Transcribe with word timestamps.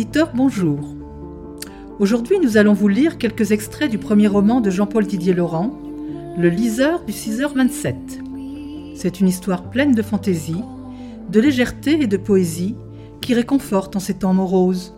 Auditeurs, 0.00 0.30
bonjour. 0.34 0.78
Aujourd'hui, 1.98 2.38
nous 2.42 2.56
allons 2.56 2.72
vous 2.72 2.88
lire 2.88 3.18
quelques 3.18 3.52
extraits 3.52 3.90
du 3.90 3.98
premier 3.98 4.28
roman 4.28 4.62
de 4.62 4.70
Jean-Paul 4.70 5.06
Didier 5.06 5.34
Laurent, 5.34 5.78
Le 6.38 6.48
liseur 6.48 7.04
du 7.04 7.12
6h27. 7.12 7.94
C'est 8.96 9.20
une 9.20 9.28
histoire 9.28 9.68
pleine 9.68 9.94
de 9.94 10.00
fantaisie, 10.00 10.64
de 11.28 11.38
légèreté 11.38 12.00
et 12.00 12.06
de 12.06 12.16
poésie 12.16 12.76
qui 13.20 13.34
réconforte 13.34 13.94
en 13.94 13.98
ces 13.98 14.14
temps 14.14 14.32
moroses. 14.32 14.94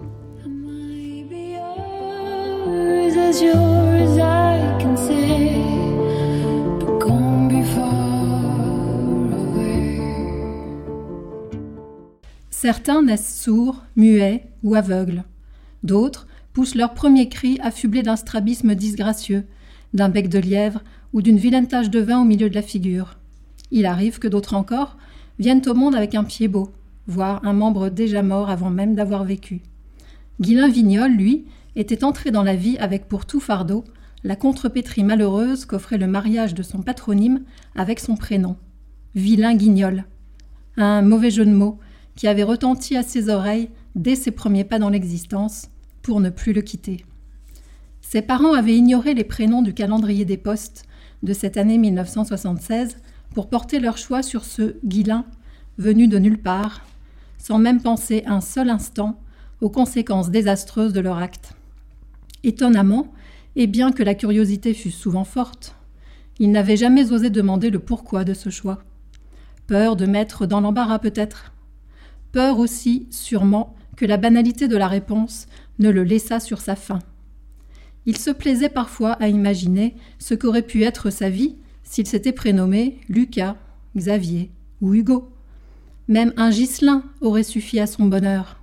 Certains 12.50 13.02
naissent 13.02 13.42
sourds, 13.42 13.82
muets 13.96 14.51
ou. 14.62 14.74
D'autres 15.82 16.26
poussent 16.52 16.74
leur 16.74 16.94
premier 16.94 17.28
cri 17.28 17.58
affublés 17.62 18.02
d'un 18.02 18.16
strabisme 18.16 18.74
disgracieux, 18.74 19.44
d'un 19.94 20.08
bec 20.08 20.28
de 20.28 20.38
lièvre 20.38 20.82
ou 21.12 21.22
d'une 21.22 21.38
vilaine 21.38 21.66
tache 21.66 21.90
de 21.90 22.00
vin 22.00 22.20
au 22.20 22.24
milieu 22.24 22.48
de 22.48 22.54
la 22.54 22.62
figure. 22.62 23.16
Il 23.70 23.86
arrive 23.86 24.18
que 24.18 24.28
d'autres 24.28 24.54
encore 24.54 24.96
viennent 25.38 25.62
au 25.66 25.74
monde 25.74 25.94
avec 25.94 26.14
un 26.14 26.24
pied 26.24 26.48
beau, 26.48 26.72
voire 27.06 27.44
un 27.44 27.52
membre 27.52 27.88
déjà 27.88 28.22
mort 28.22 28.50
avant 28.50 28.70
même 28.70 28.94
d'avoir 28.94 29.24
vécu. 29.24 29.62
Guilain 30.40 30.68
Vignol, 30.68 31.12
lui, 31.12 31.44
était 31.76 32.04
entré 32.04 32.30
dans 32.30 32.42
la 32.42 32.54
vie 32.54 32.76
avec 32.78 33.08
pour 33.08 33.26
tout 33.26 33.40
fardeau 33.40 33.84
la 34.24 34.36
contrepétrie 34.36 35.04
malheureuse 35.04 35.64
qu'offrait 35.64 35.98
le 35.98 36.06
mariage 36.06 36.54
de 36.54 36.62
son 36.62 36.82
patronyme 36.82 37.42
avec 37.74 37.98
son 37.98 38.14
prénom. 38.14 38.56
Vilain 39.14 39.54
Guignol. 39.54 40.04
Un 40.76 41.02
mauvais 41.02 41.30
jeu 41.30 41.44
de 41.44 41.50
mots 41.50 41.78
qui 42.14 42.28
avait 42.28 42.42
retenti 42.42 42.96
à 42.96 43.02
ses 43.02 43.28
oreilles 43.28 43.70
dès 43.94 44.16
ses 44.16 44.30
premiers 44.30 44.64
pas 44.64 44.78
dans 44.78 44.88
l'existence, 44.88 45.68
pour 46.02 46.20
ne 46.20 46.30
plus 46.30 46.52
le 46.52 46.62
quitter. 46.62 47.04
Ses 48.00 48.22
parents 48.22 48.54
avaient 48.54 48.76
ignoré 48.76 49.14
les 49.14 49.24
prénoms 49.24 49.62
du 49.62 49.72
calendrier 49.72 50.24
des 50.24 50.36
postes 50.36 50.84
de 51.22 51.32
cette 51.32 51.56
année 51.56 51.78
1976 51.78 52.96
pour 53.34 53.48
porter 53.48 53.78
leur 53.78 53.96
choix 53.96 54.22
sur 54.22 54.44
ce 54.44 54.76
Guilin 54.84 55.24
venu 55.78 56.08
de 56.08 56.18
nulle 56.18 56.40
part, 56.40 56.84
sans 57.38 57.58
même 57.58 57.80
penser 57.80 58.22
un 58.26 58.40
seul 58.40 58.68
instant 58.68 59.18
aux 59.60 59.70
conséquences 59.70 60.30
désastreuses 60.30 60.92
de 60.92 61.00
leur 61.00 61.18
acte. 61.18 61.54
Étonnamment, 62.42 63.06
et 63.54 63.66
bien 63.66 63.92
que 63.92 64.02
la 64.02 64.14
curiosité 64.14 64.74
fût 64.74 64.90
souvent 64.90 65.24
forte, 65.24 65.76
ils 66.38 66.50
n'avaient 66.50 66.76
jamais 66.76 67.12
osé 67.12 67.30
demander 67.30 67.70
le 67.70 67.78
pourquoi 67.78 68.24
de 68.24 68.34
ce 68.34 68.50
choix. 68.50 68.82
Peur 69.66 69.96
de 69.96 70.06
mettre 70.06 70.46
dans 70.46 70.60
l'embarras 70.60 70.98
peut-être, 70.98 71.52
Peur 72.32 72.58
aussi, 72.58 73.06
sûrement, 73.10 73.76
que 73.96 74.06
la 74.06 74.16
banalité 74.16 74.68
de 74.68 74.76
la 74.76 74.88
réponse 74.88 75.46
ne 75.78 75.90
le 75.90 76.04
laissât 76.04 76.40
sur 76.40 76.60
sa 76.60 76.76
faim. 76.76 77.00
Il 78.06 78.16
se 78.16 78.30
plaisait 78.30 78.68
parfois 78.68 79.12
à 79.12 79.28
imaginer 79.28 79.94
ce 80.18 80.34
qu'aurait 80.34 80.62
pu 80.62 80.82
être 80.82 81.10
sa 81.10 81.28
vie 81.30 81.56
s'il 81.82 82.06
s'était 82.06 82.32
prénommé 82.32 82.98
Lucas, 83.08 83.56
Xavier 83.96 84.50
ou 84.80 84.94
Hugo. 84.94 85.30
Même 86.08 86.32
un 86.36 86.50
Ghislain 86.50 87.04
aurait 87.20 87.42
suffi 87.42 87.78
à 87.78 87.86
son 87.86 88.06
bonheur. 88.06 88.60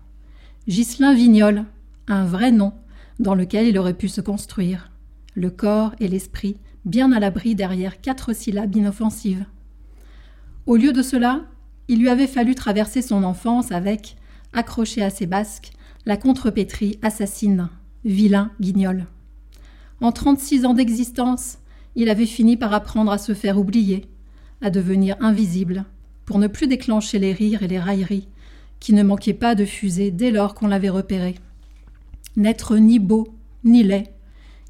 Ghislain 0.68 1.14
Vignol, 1.14 1.66
un 2.08 2.26
vrai 2.26 2.52
nom 2.52 2.74
dans 3.20 3.36
lequel 3.36 3.68
il 3.68 3.78
aurait 3.78 3.94
pu 3.94 4.08
se 4.08 4.22
construire, 4.22 4.92
le 5.36 5.50
corps 5.50 5.94
et 6.00 6.08
l'esprit 6.08 6.58
bien 6.86 7.12
à 7.12 7.20
l'abri 7.20 7.56
derrière 7.56 8.02
quatre 8.02 8.34
syllabes 8.34 8.76
inoffensives. 8.76 9.46
Au 10.66 10.76
lieu 10.76 10.94
de 10.94 11.02
cela, 11.02 11.42
il 11.88 12.00
lui 12.00 12.10
avait 12.10 12.28
fallu 12.28 12.56
traverser 12.56 13.02
son 13.02 13.24
enfance 13.24 13.72
avec, 13.72 14.16
accroché 14.54 15.02
à 15.02 15.10
ses 15.10 15.26
basques, 15.26 15.72
la 16.06 16.18
contrepétrie 16.18 17.00
assassine, 17.02 17.70
vilain 18.06 18.52
guignol. 18.60 19.06
En 20.02 20.12
trente-six 20.12 20.66
ans 20.66 20.74
d'existence, 20.74 21.58
il 21.96 22.10
avait 22.10 22.26
fini 22.26 22.58
par 22.58 22.74
apprendre 22.74 23.12
à 23.12 23.18
se 23.18 23.34
faire 23.34 23.60
oublier, 23.60 24.06
à 24.62 24.70
devenir 24.70 25.18
invisible, 25.20 25.86
pour 26.26 26.40
ne 26.40 26.48
plus 26.48 26.68
déclencher 26.68 27.20
les 27.20 27.34
rires 27.34 27.64
et 27.64 27.68
les 27.68 27.80
railleries, 27.80 28.28
qui 28.80 28.94
ne 28.94 29.04
manquaient 29.04 29.34
pas 29.34 29.56
de 29.56 29.66
fuser 29.66 30.12
dès 30.12 30.32
lors 30.32 30.54
qu'on 30.54 30.68
l'avait 30.68 30.90
repéré. 30.90 31.36
N'être 32.38 32.78
ni 32.78 33.00
beau, 33.00 33.28
ni 33.64 33.84
laid, 33.84 34.14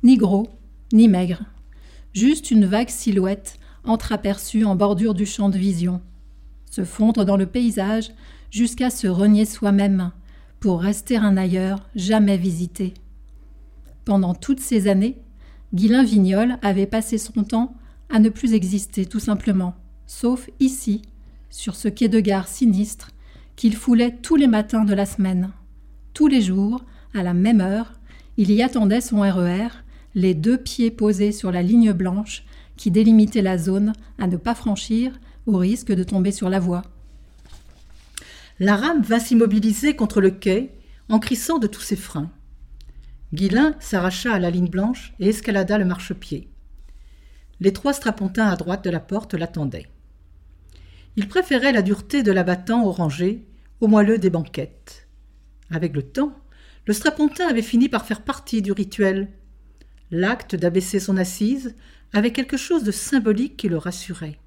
ni 0.03 0.17
gros, 0.17 0.47
ni 0.93 1.07
maigre. 1.07 1.43
Juste 2.13 2.49
une 2.49 2.65
vague 2.65 2.89
silhouette 2.89 3.59
entreaperçue 3.83 4.65
en 4.65 4.75
bordure 4.75 5.13
du 5.13 5.25
champ 5.25 5.49
de 5.49 5.57
vision, 5.57 6.01
se 6.69 6.83
fondre 6.83 7.25
dans 7.25 7.37
le 7.37 7.45
paysage 7.45 8.11
jusqu'à 8.51 8.89
se 8.89 9.07
renier 9.07 9.45
soi-même 9.45 10.11
pour 10.59 10.81
rester 10.81 11.17
un 11.17 11.37
ailleurs 11.37 11.87
jamais 11.95 12.37
visité. 12.37 12.93
Pendant 14.05 14.33
toutes 14.33 14.59
ces 14.59 14.87
années, 14.87 15.17
Guilain 15.73 16.03
Vignol 16.03 16.57
avait 16.61 16.87
passé 16.87 17.17
son 17.17 17.43
temps 17.43 17.75
à 18.09 18.19
ne 18.19 18.29
plus 18.29 18.53
exister 18.53 19.05
tout 19.05 19.19
simplement, 19.19 19.75
sauf 20.07 20.49
ici, 20.59 21.03
sur 21.49 21.75
ce 21.75 21.87
quai 21.87 22.07
de 22.07 22.19
gare 22.19 22.47
sinistre 22.47 23.11
qu'il 23.55 23.75
foulait 23.75 24.15
tous 24.21 24.35
les 24.35 24.47
matins 24.47 24.85
de 24.85 24.93
la 24.93 25.05
semaine. 25.05 25.51
Tous 26.13 26.27
les 26.27 26.41
jours, 26.41 26.83
à 27.13 27.23
la 27.23 27.33
même 27.33 27.61
heure, 27.61 27.93
il 28.37 28.51
y 28.51 28.63
attendait 28.63 29.01
son 29.01 29.19
RER, 29.19 29.67
e 29.67 29.69
les 30.15 30.33
deux 30.33 30.57
pieds 30.57 30.91
posés 30.91 31.31
sur 31.31 31.51
la 31.51 31.61
ligne 31.61 31.91
blanche 31.91 32.43
qui 32.77 32.89
délimitait 32.89 33.41
la 33.41 33.57
zone 33.57 33.93
à 34.17 34.27
ne 34.27 34.37
pas 34.37 34.55
franchir 34.55 35.11
au 35.45 35.57
risque 35.57 35.91
de 35.91 36.03
tomber 36.03 36.31
sur 36.31 36.49
la 36.49 36.59
voie. 36.59 36.83
La 38.59 38.75
rame 38.75 39.01
vint 39.03 39.19
s'immobiliser 39.19 39.95
contre 39.95 40.19
le 40.19 40.31
quai 40.31 40.73
en 41.07 41.19
crissant 41.19 41.59
de 41.59 41.67
tous 41.67 41.81
ses 41.81 41.95
freins. 41.95 42.29
Guilin 43.33 43.75
s'arracha 43.79 44.33
à 44.33 44.39
la 44.39 44.49
ligne 44.49 44.69
blanche 44.69 45.13
et 45.19 45.29
escalada 45.29 45.77
le 45.77 45.85
marchepied. 45.85 46.49
Les 47.61 47.71
trois 47.71 47.93
strapontins 47.93 48.47
à 48.47 48.57
droite 48.57 48.83
de 48.83 48.89
la 48.89 48.99
porte 48.99 49.33
l'attendaient. 49.33 49.87
Il 51.15 51.27
préférait 51.29 51.71
la 51.71 51.81
dureté 51.81 52.21
de 52.21 52.31
l'abattant 52.31 52.85
orangé 52.85 53.45
au 53.79 53.87
moelleux 53.87 54.17
des 54.17 54.29
banquettes. 54.29 55.07
Avec 55.71 55.95
le 55.95 56.03
temps, 56.03 56.35
le 56.85 56.93
strapontin 56.93 57.47
avait 57.47 57.61
fini 57.61 57.87
par 57.87 58.05
faire 58.05 58.23
partie 58.23 58.61
du 58.61 58.73
rituel. 58.73 59.29
L'acte 60.11 60.55
d'abaisser 60.55 60.99
son 60.99 61.15
assise 61.15 61.75
avait 62.11 62.31
quelque 62.31 62.57
chose 62.57 62.83
de 62.83 62.91
symbolique 62.91 63.55
qui 63.55 63.69
le 63.69 63.77
rassurait. 63.77 64.39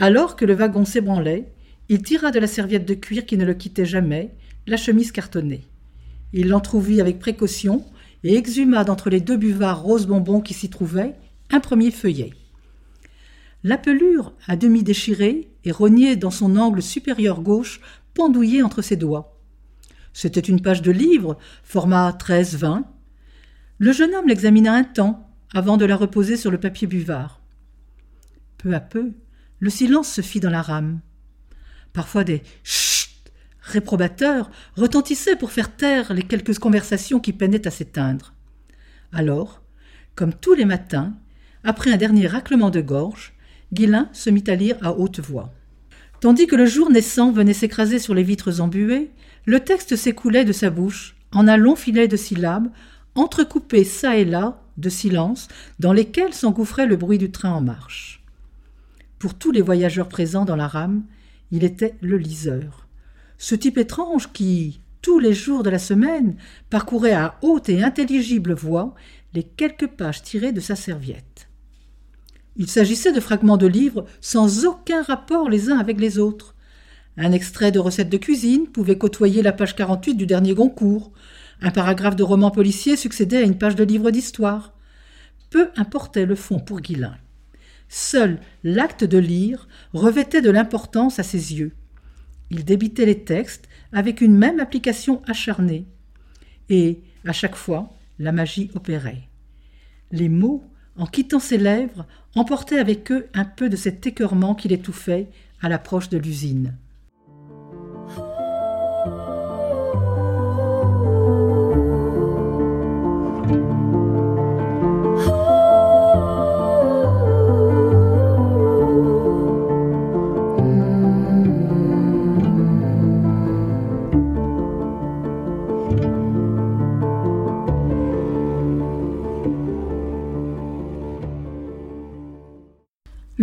Alors 0.00 0.36
que 0.36 0.44
le 0.44 0.54
wagon 0.54 0.84
s'ébranlait, 0.84 1.53
il 1.88 2.02
tira 2.02 2.30
de 2.30 2.38
la 2.38 2.46
serviette 2.46 2.86
de 2.86 2.94
cuir 2.94 3.26
qui 3.26 3.36
ne 3.36 3.44
le 3.44 3.54
quittait 3.54 3.84
jamais 3.84 4.34
la 4.66 4.76
chemise 4.76 5.12
cartonnée. 5.12 5.64
Il 6.32 6.48
l'entr'ouvrit 6.48 7.00
avec 7.00 7.18
précaution 7.18 7.84
et 8.22 8.36
exhuma 8.36 8.84
d'entre 8.84 9.10
les 9.10 9.20
deux 9.20 9.36
buvards 9.36 9.82
rose 9.82 10.06
bonbons 10.06 10.40
qui 10.40 10.54
s'y 10.54 10.70
trouvaient 10.70 11.14
un 11.50 11.60
premier 11.60 11.90
feuillet. 11.90 12.30
La 13.62 13.78
pelure, 13.78 14.34
à 14.46 14.56
demi 14.56 14.82
déchirée 14.82 15.50
et 15.64 15.72
rognée 15.72 16.16
dans 16.16 16.30
son 16.30 16.56
angle 16.56 16.82
supérieur 16.82 17.40
gauche, 17.40 17.80
pendouillait 18.14 18.62
entre 18.62 18.82
ses 18.82 18.96
doigts. 18.96 19.40
C'était 20.12 20.40
une 20.40 20.60
page 20.60 20.82
de 20.82 20.90
livre, 20.90 21.38
format 21.64 22.10
13-20. 22.10 22.84
Le 23.78 23.92
jeune 23.92 24.14
homme 24.14 24.28
l'examina 24.28 24.72
un 24.72 24.84
temps 24.84 25.28
avant 25.52 25.76
de 25.76 25.84
la 25.84 25.96
reposer 25.96 26.36
sur 26.36 26.50
le 26.50 26.58
papier 26.58 26.86
buvard. 26.86 27.40
Peu 28.58 28.74
à 28.74 28.80
peu, 28.80 29.12
le 29.58 29.70
silence 29.70 30.08
se 30.08 30.20
fit 30.20 30.40
dans 30.40 30.50
la 30.50 30.62
rame. 30.62 31.00
Parfois 31.94 32.24
des 32.24 32.42
chut 32.64 33.08
réprobateurs 33.62 34.50
retentissaient 34.76 35.36
pour 35.36 35.52
faire 35.52 35.74
taire 35.74 36.12
les 36.12 36.22
quelques 36.22 36.58
conversations 36.58 37.20
qui 37.20 37.32
peinaient 37.32 37.66
à 37.66 37.70
s'éteindre. 37.70 38.34
Alors, 39.12 39.62
comme 40.14 40.34
tous 40.34 40.54
les 40.54 40.66
matins, 40.66 41.14
après 41.62 41.90
un 41.92 41.96
dernier 41.96 42.26
raclement 42.26 42.68
de 42.68 42.82
gorge, 42.82 43.32
Guillain 43.72 44.10
se 44.12 44.28
mit 44.28 44.44
à 44.48 44.54
lire 44.54 44.76
à 44.82 44.92
haute 44.92 45.20
voix. 45.20 45.52
Tandis 46.20 46.46
que 46.46 46.56
le 46.56 46.66
jour 46.66 46.90
naissant 46.90 47.32
venait 47.32 47.54
s'écraser 47.54 47.98
sur 47.98 48.14
les 48.14 48.22
vitres 48.22 48.60
embuées, 48.60 49.10
le 49.46 49.60
texte 49.60 49.96
s'écoulait 49.96 50.44
de 50.44 50.52
sa 50.52 50.70
bouche 50.70 51.16
en 51.32 51.48
un 51.48 51.56
long 51.56 51.76
filet 51.76 52.08
de 52.08 52.16
syllabes, 52.16 52.68
entrecoupé 53.14 53.84
çà 53.84 54.16
et 54.16 54.24
là 54.24 54.60
de 54.76 54.88
silences 54.88 55.48
dans 55.78 55.92
lesquels 55.92 56.34
s'engouffrait 56.34 56.86
le 56.86 56.96
bruit 56.96 57.18
du 57.18 57.30
train 57.30 57.52
en 57.52 57.60
marche. 57.60 58.22
Pour 59.18 59.34
tous 59.34 59.52
les 59.52 59.62
voyageurs 59.62 60.08
présents 60.08 60.44
dans 60.44 60.56
la 60.56 60.66
rame, 60.66 61.04
il 61.54 61.62
était 61.62 61.94
le 62.00 62.16
liseur. 62.16 62.88
Ce 63.38 63.54
type 63.54 63.78
étrange 63.78 64.32
qui, 64.32 64.80
tous 65.02 65.20
les 65.20 65.32
jours 65.32 65.62
de 65.62 65.70
la 65.70 65.78
semaine, 65.78 66.34
parcourait 66.68 67.12
à 67.12 67.38
haute 67.42 67.68
et 67.68 67.84
intelligible 67.84 68.54
voix 68.54 68.96
les 69.34 69.44
quelques 69.44 69.86
pages 69.86 70.22
tirées 70.22 70.50
de 70.50 70.58
sa 70.58 70.74
serviette. 70.74 71.48
Il 72.56 72.68
s'agissait 72.68 73.12
de 73.12 73.20
fragments 73.20 73.56
de 73.56 73.68
livres 73.68 74.04
sans 74.20 74.64
aucun 74.64 75.02
rapport 75.02 75.48
les 75.48 75.70
uns 75.70 75.78
avec 75.78 76.00
les 76.00 76.18
autres. 76.18 76.56
Un 77.16 77.30
extrait 77.30 77.70
de 77.70 77.78
recette 77.78 78.10
de 78.10 78.16
cuisine 78.16 78.66
pouvait 78.66 78.98
côtoyer 78.98 79.40
la 79.40 79.52
page 79.52 79.76
48 79.76 80.16
du 80.16 80.26
dernier 80.26 80.54
Goncourt. 80.54 81.12
Un 81.60 81.70
paragraphe 81.70 82.16
de 82.16 82.24
roman 82.24 82.50
policier 82.50 82.96
succédait 82.96 83.38
à 83.38 83.42
une 83.42 83.58
page 83.58 83.76
de 83.76 83.84
livre 83.84 84.10
d'histoire. 84.10 84.74
Peu 85.50 85.68
importait 85.76 86.26
le 86.26 86.34
fond 86.34 86.58
pour 86.58 86.80
Guillain. 86.80 87.14
Seul 87.96 88.40
l'acte 88.64 89.04
de 89.04 89.18
lire 89.18 89.68
revêtait 89.92 90.42
de 90.42 90.50
l'importance 90.50 91.20
à 91.20 91.22
ses 91.22 91.54
yeux. 91.54 91.70
Il 92.50 92.64
débitait 92.64 93.06
les 93.06 93.22
textes 93.22 93.68
avec 93.92 94.20
une 94.20 94.36
même 94.36 94.58
application 94.58 95.22
acharnée. 95.28 95.86
Et, 96.68 97.02
à 97.24 97.32
chaque 97.32 97.54
fois, 97.54 97.94
la 98.18 98.32
magie 98.32 98.68
opérait. 98.74 99.28
Les 100.10 100.28
mots, 100.28 100.64
en 100.96 101.06
quittant 101.06 101.38
ses 101.38 101.56
lèvres, 101.56 102.04
emportaient 102.34 102.80
avec 102.80 103.12
eux 103.12 103.28
un 103.32 103.44
peu 103.44 103.68
de 103.68 103.76
cet 103.76 104.04
écœurement 104.08 104.56
qui 104.56 104.66
l'étouffait 104.66 105.28
à 105.62 105.68
l'approche 105.68 106.08
de 106.08 106.18
l'usine. 106.18 106.76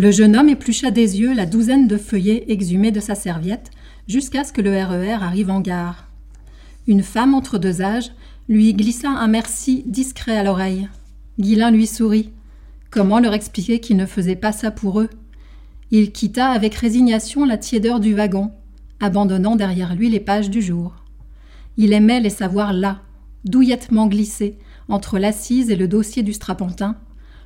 Le 0.02 0.10
jeune 0.10 0.36
homme 0.36 0.50
éplucha 0.50 0.90
des 0.90 1.20
yeux 1.20 1.36
la 1.36 1.46
douzaine 1.46 1.88
de 1.88 1.96
feuillets 1.96 2.46
exhumés 2.48 2.92
de 2.92 3.00
sa 3.00 3.14
serviette 3.14 3.70
jusqu'à 4.08 4.44
ce 4.44 4.52
que 4.52 4.60
le 4.60 4.72
RER 4.72 5.10
e 5.10 5.22
arrive 5.22 5.52
en 5.52 5.62
gare. 5.62 6.08
Une 6.88 7.04
femme 7.04 7.36
entre 7.36 7.60
deux 7.60 7.84
âges 7.84 8.12
lui 8.50 8.74
glissa 8.74 9.10
un 9.10 9.28
merci 9.28 9.84
discret 9.86 10.36
à 10.36 10.44
l'oreille. 10.44 10.90
Guillain 11.40 11.70
lui 11.70 11.86
sourit. 11.86 12.32
Comment 12.90 13.20
leur 13.20 13.36
expliquer 13.36 13.80
qu'il 13.80 13.96
ne 13.96 14.08
faisait 14.08 14.36
pas 14.36 14.52
ça 14.52 14.72
pour 14.72 15.02
eux? 15.02 15.10
Il 15.92 16.12
quitta 16.12 16.50
avec 16.50 16.74
résignation 16.74 17.46
la 17.46 17.60
tiédeur 17.60 18.00
du 18.00 18.16
wagon, 18.16 18.50
abandonnant 19.02 19.56
derrière 19.56 19.94
lui 19.94 20.10
les 20.10 20.20
pages 20.20 20.50
du 20.50 20.64
jour. 20.64 20.96
Il 21.78 21.94
aimait 21.94 22.22
les 22.22 22.32
savoir 22.32 22.74
là, 22.74 23.02
douillettement 23.46 24.08
glissés, 24.08 24.58
entre 24.90 25.20
l'assise 25.20 25.70
et 25.70 25.76
le 25.76 25.88
dossier 25.88 26.24
du 26.24 26.34
strapontin, 26.34 26.98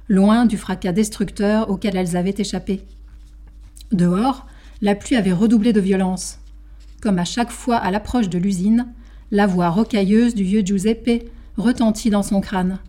loin 0.07 0.45
du 0.45 0.57
fracas 0.57 0.91
destructeur 0.91 1.69
auquel 1.69 1.95
elles 1.95 2.15
avaient 2.15 2.35
échappé. 2.37 2.83
Dehors, 3.91 4.45
la 4.81 4.95
pluie 4.95 5.15
avait 5.15 5.33
redoublé 5.33 5.73
de 5.73 5.79
violence. 5.79 6.39
Comme 7.01 7.19
à 7.19 7.25
chaque 7.25 7.51
fois 7.51 7.77
à 7.77 7.91
l'approche 7.91 8.29
de 8.29 8.37
l'usine, 8.37 8.87
la 9.31 9.47
voix 9.47 9.69
rocailleuse 9.69 10.35
du 10.35 10.43
vieux 10.43 10.61
Giuseppe 10.61 11.29
retentit 11.57 12.09
dans 12.09 12.23
son 12.23 12.41
crâne. 12.41 12.79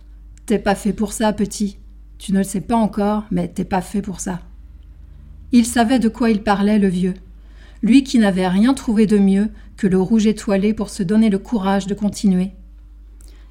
T'es 0.47 0.59
pas 0.59 0.75
fait 0.75 0.93
pour 0.93 1.13
ça, 1.13 1.33
petit. 1.33 1.79
Tu 2.19 2.33
ne 2.33 2.39
le 2.39 2.45
sais 2.45 2.61
pas 2.61 2.77
encore, 2.77 3.25
mais 3.31 3.49
t'es 3.49 3.65
pas 3.65 3.83
fait 3.83 4.03
pour 4.03 4.21
ça. 4.21 4.41
Il 5.53 5.67
savait 5.67 5.99
de 5.99 6.09
quoi 6.09 6.31
il 6.31 6.43
parlait, 6.43 6.79
le 6.79 6.89
vieux. 6.89 7.15
Lui 7.83 8.03
qui 8.03 8.19
n'avait 8.19 8.49
rien 8.49 8.75
trouvé 8.75 9.07
de 9.07 9.19
mieux 9.19 9.49
que 9.77 9.87
le 9.87 10.01
rouge 10.01 10.27
étoilé 10.27 10.73
pour 10.73 10.91
se 10.91 11.03
donner 11.03 11.31
le 11.31 11.39
courage 11.39 11.87
de 11.87 11.95
continuer. 11.95 12.53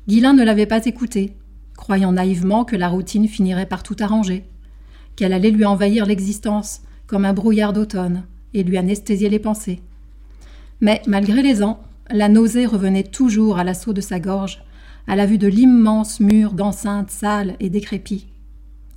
Guilain 0.08 0.34
ne 0.34 0.44
l'avait 0.44 0.66
pas 0.66 0.86
écouté, 0.86 1.36
croyant 1.78 2.12
naïvement 2.12 2.66
que 2.66 2.76
la 2.76 2.90
routine 2.90 3.28
finirait 3.28 3.66
par 3.66 3.84
tout 3.84 3.96
arranger, 4.00 4.46
qu'elle 5.16 5.34
allait 5.34 5.52
lui 5.52 5.66
envahir 5.66 6.06
l'existence 6.06 6.82
comme 7.08 7.26
un 7.26 7.34
brouillard 7.34 7.74
d'automne 7.74 8.24
et 8.54 8.64
lui 8.64 8.78
anesthésier 8.78 9.30
les 9.30 9.40
pensées. 9.40 9.82
Mais 10.82 11.02
malgré 11.08 11.42
les 11.42 11.64
ans, 11.64 11.82
la 12.10 12.30
nausée 12.30 12.66
revenait 12.66 13.04
toujours 13.04 13.58
à 13.58 13.64
l'assaut 13.64 13.94
de 13.94 14.02
sa 14.02 14.20
gorge, 14.20 14.64
à 15.08 15.16
la 15.16 15.26
vue 15.26 15.38
de 15.38 15.48
l'immense 15.48 16.20
mur 16.20 16.54
d'enceinte 16.54 17.12
sale 17.12 17.56
et 17.60 17.70
décrépit. 17.70 18.28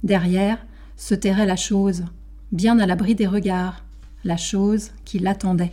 Derrière 0.03 0.59
se 0.97 1.15
terrait 1.15 1.47
la 1.47 1.57
chose, 1.57 2.05
bien 2.53 2.79
à 2.79 2.87
l'abri 2.87 3.15
des 3.15 3.27
regards, 3.27 3.85
la 4.25 4.37
chose 4.37 4.91
qui 5.05 5.19
l'attendait. 5.19 5.73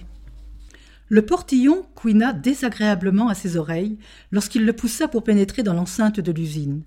Le 1.08 1.24
portillon 1.24 1.86
couina 1.94 2.34
désagréablement 2.34 3.28
à 3.28 3.36
ses 3.36 3.58
oreilles 3.58 3.98
lorsqu'il 4.32 4.66
le 4.66 4.74
poussa 4.74 5.08
pour 5.08 5.24
pénétrer 5.24 5.62
dans 5.62 5.74
l'enceinte 5.74 6.20
de 6.20 6.32
l'usine. 6.32 6.82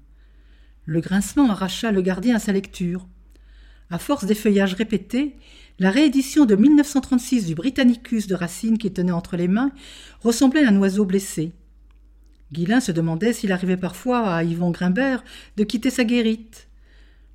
Le 0.91 1.03
grincement 1.03 1.51
arracha 1.51 1.93
le 1.93 2.01
gardien 2.01 2.37
à 2.37 2.39
sa 2.39 2.51
lecture. 2.51 3.07
À 3.91 3.99
force 3.99 4.25
d'effeuillages 4.25 4.73
répétés, 4.73 5.37
la 5.79 5.91
réédition 5.91 6.47
de 6.47 6.57
1936 6.57 7.45
du 7.45 7.55
Britannicus 7.55 8.27
de 8.27 8.35
Racine 8.35 8.79
qu'il 8.79 8.95
tenait 8.95 9.13
entre 9.13 9.37
les 9.37 9.49
mains 9.49 9.71
ressemblait 10.23 10.65
à 10.65 10.71
un 10.71 10.77
oiseau 10.79 11.05
blessé. 11.05 11.53
Guillain 12.55 12.81
se 12.81 12.91
demandait 12.91 13.35
s'il 13.35 13.53
arrivait 13.53 13.77
parfois 13.77 14.33
à 14.33 14.45
Yvon 14.45 14.71
Grimbert 14.71 15.23
de 15.59 15.65
quitter 15.65 15.91
sa 15.91 16.05
guérite. 16.05 16.69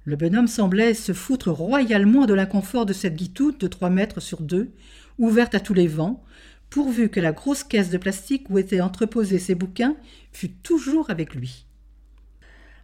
Le 0.04 0.16
bonhomme 0.16 0.48
semblait 0.48 0.96
se 0.96 1.14
foutre 1.14 1.52
royalement 1.52 2.26
de 2.26 2.34
l'inconfort 2.34 2.88
de 2.88 2.94
cette 2.94 3.16
guitoute 3.16 3.62
de 3.62 3.68
trois 3.68 3.92
mètres 3.92 4.20
sur 4.20 4.42
deux, 4.42 4.72
ouverte 5.20 5.54
à 5.54 5.60
tous 5.60 5.76
les 5.76 5.88
vents, 5.88 6.24
pourvu 6.72 7.08
que 7.08 7.20
la 7.20 7.34
grosse 7.34 7.64
caisse 7.64 7.92
de 7.92 8.00
plastique 8.00 8.50
où 8.50 8.58
étaient 8.58 8.82
entreposés 8.82 9.38
ses 9.38 9.54
bouquins 9.54 9.96
fût 10.32 10.50
toujours 10.50 11.12
avec 11.12 11.36
lui. 11.36 11.68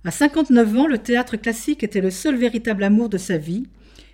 À 0.05 0.11
59 0.11 0.77
ans, 0.77 0.87
le 0.87 0.97
théâtre 0.97 1.35
classique 1.35 1.83
était 1.83 2.01
le 2.01 2.09
seul 2.11 2.37
véritable 2.37 2.83
amour 2.83 3.09
de 3.09 3.17
sa 3.17 3.37
vie, 3.37 3.67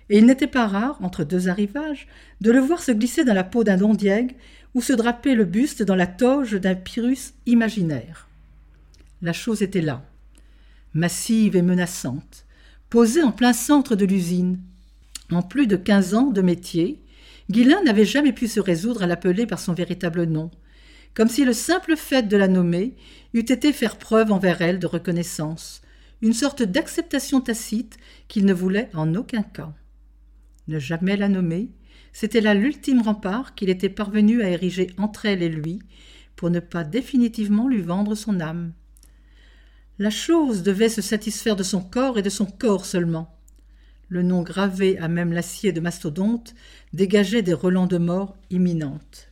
et 0.08 0.18
il 0.18 0.26
n'était 0.26 0.46
pas 0.46 0.66
rare, 0.66 0.98
entre 1.00 1.24
deux 1.24 1.48
arrivages, 1.48 2.08
de 2.40 2.50
le 2.50 2.60
voir 2.60 2.82
se 2.82 2.92
glisser 2.92 3.24
dans 3.24 3.34
la 3.34 3.44
peau 3.44 3.64
d'un 3.64 3.76
dondiègue 3.76 4.36
ou 4.74 4.82
se 4.82 4.92
draper 4.92 5.34
le 5.34 5.44
buste 5.44 5.82
dans 5.82 5.94
la 5.94 6.06
toge 6.06 6.54
d'un 6.54 6.74
pyrrhus 6.74 7.34
imaginaire. 7.46 8.28
La 9.22 9.32
chose 9.32 9.62
était 9.62 9.80
là, 9.80 10.04
massive 10.92 11.56
et 11.56 11.62
menaçante, 11.62 12.44
posée 12.90 13.22
en 13.22 13.32
plein 13.32 13.52
centre 13.52 13.96
de 13.96 14.04
l'usine. 14.04 14.58
En 15.30 15.42
plus 15.42 15.66
de 15.66 15.76
quinze 15.76 16.14
ans 16.14 16.30
de 16.30 16.42
métier, 16.42 17.00
Guillain 17.50 17.82
n'avait 17.84 18.04
jamais 18.04 18.32
pu 18.32 18.48
se 18.48 18.60
résoudre 18.60 19.02
à 19.02 19.06
l'appeler 19.06 19.46
par 19.46 19.58
son 19.58 19.72
véritable 19.72 20.24
nom, 20.24 20.50
comme 21.14 21.28
si 21.28 21.44
le 21.44 21.52
simple 21.52 21.96
fait 21.96 22.28
de 22.28 22.36
la 22.36 22.48
nommer 22.48 22.94
eût 23.36 23.40
été 23.40 23.72
faire 23.72 23.98
preuve 23.98 24.32
envers 24.32 24.62
elle 24.62 24.78
de 24.78 24.86
reconnaissance, 24.86 25.82
une 26.22 26.32
sorte 26.32 26.62
d'acceptation 26.62 27.40
tacite 27.40 27.98
qu'il 28.28 28.46
ne 28.46 28.54
voulait 28.54 28.88
en 28.94 29.14
aucun 29.14 29.42
cas. 29.42 29.74
Ne 30.68 30.78
jamais 30.78 31.16
la 31.16 31.28
nommer, 31.28 31.70
c'était 32.12 32.40
là 32.40 32.54
l'ultime 32.54 33.02
rempart 33.02 33.54
qu'il 33.54 33.68
était 33.68 33.90
parvenu 33.90 34.42
à 34.42 34.48
ériger 34.48 34.90
entre 34.96 35.26
elle 35.26 35.42
et 35.42 35.50
lui 35.50 35.80
pour 36.34 36.50
ne 36.50 36.60
pas 36.60 36.82
définitivement 36.82 37.68
lui 37.68 37.82
vendre 37.82 38.14
son 38.14 38.40
âme. 38.40 38.72
La 39.98 40.10
chose 40.10 40.62
devait 40.62 40.88
se 40.88 41.02
satisfaire 41.02 41.56
de 41.56 41.62
son 41.62 41.82
corps 41.82 42.18
et 42.18 42.22
de 42.22 42.30
son 42.30 42.46
corps 42.46 42.86
seulement. 42.86 43.38
Le 44.08 44.22
nom 44.22 44.42
gravé 44.42 44.98
à 44.98 45.08
même 45.08 45.32
l'acier 45.32 45.72
de 45.72 45.80
mastodonte 45.80 46.54
dégageait 46.92 47.42
des 47.42 47.54
relents 47.54 47.86
de 47.86 47.98
mort 47.98 48.36
imminentes. 48.50 49.25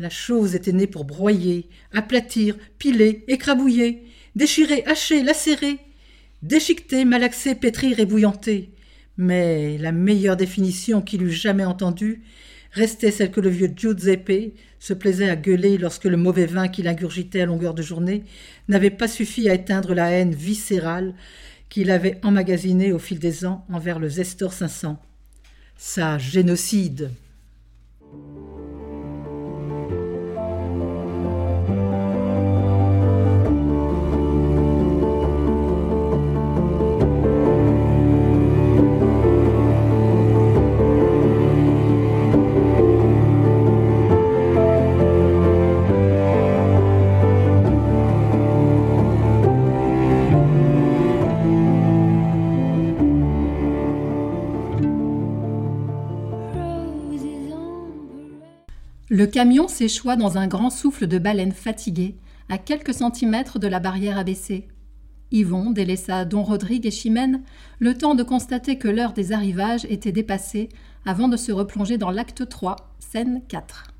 La 0.00 0.08
chose 0.08 0.54
était 0.54 0.72
née 0.72 0.86
pour 0.86 1.04
broyer, 1.04 1.68
aplatir, 1.92 2.56
piler, 2.78 3.22
écrabouiller, 3.28 4.06
déchirer, 4.34 4.82
hacher, 4.86 5.22
lacérer, 5.22 5.76
déchiqueter, 6.40 7.04
malaxer, 7.04 7.54
pétrir 7.54 8.00
et 8.00 8.06
bouillanter. 8.06 8.70
Mais 9.18 9.76
la 9.76 9.92
meilleure 9.92 10.38
définition 10.38 11.02
qu'il 11.02 11.22
eût 11.22 11.30
jamais 11.30 11.66
entendue 11.66 12.22
restait 12.72 13.10
celle 13.10 13.30
que 13.30 13.42
le 13.42 13.50
vieux 13.50 13.70
Giuseppe 13.76 14.54
se 14.78 14.94
plaisait 14.94 15.28
à 15.28 15.36
gueuler 15.36 15.76
lorsque 15.76 16.06
le 16.06 16.16
mauvais 16.16 16.46
vin 16.46 16.68
qu'il 16.68 16.88
ingurgitait 16.88 17.42
à 17.42 17.46
longueur 17.46 17.74
de 17.74 17.82
journée 17.82 18.24
n'avait 18.68 18.88
pas 18.88 19.06
suffi 19.06 19.50
à 19.50 19.54
éteindre 19.54 19.92
la 19.92 20.10
haine 20.12 20.34
viscérale 20.34 21.14
qu'il 21.68 21.90
avait 21.90 22.18
emmagasinées 22.22 22.92
au 22.92 22.98
fil 22.98 23.18
des 23.18 23.44
ans 23.44 23.66
envers 23.70 23.98
le 23.98 24.08
Zestor 24.08 24.54
500. 24.54 24.98
Sa 25.76 26.16
génocide. 26.16 27.10
Le 59.20 59.26
camion 59.26 59.68
s'échoua 59.68 60.16
dans 60.16 60.38
un 60.38 60.46
grand 60.46 60.70
souffle 60.70 61.06
de 61.06 61.18
baleine 61.18 61.52
fatiguée, 61.52 62.16
à 62.48 62.56
quelques 62.56 62.94
centimètres 62.94 63.58
de 63.58 63.68
la 63.68 63.78
barrière 63.78 64.16
abaissée. 64.16 64.66
Yvon 65.30 65.72
délaissa 65.72 66.24
Don 66.24 66.42
Rodrigue 66.42 66.86
et 66.86 66.90
Chimène 66.90 67.42
le 67.80 67.92
temps 67.92 68.14
de 68.14 68.22
constater 68.22 68.78
que 68.78 68.88
l'heure 68.88 69.12
des 69.12 69.32
arrivages 69.32 69.84
était 69.90 70.10
dépassée 70.10 70.70
avant 71.04 71.28
de 71.28 71.36
se 71.36 71.52
replonger 71.52 71.98
dans 71.98 72.10
l'acte 72.10 72.48
3, 72.48 72.76
scène 72.98 73.42
4. 73.46 73.92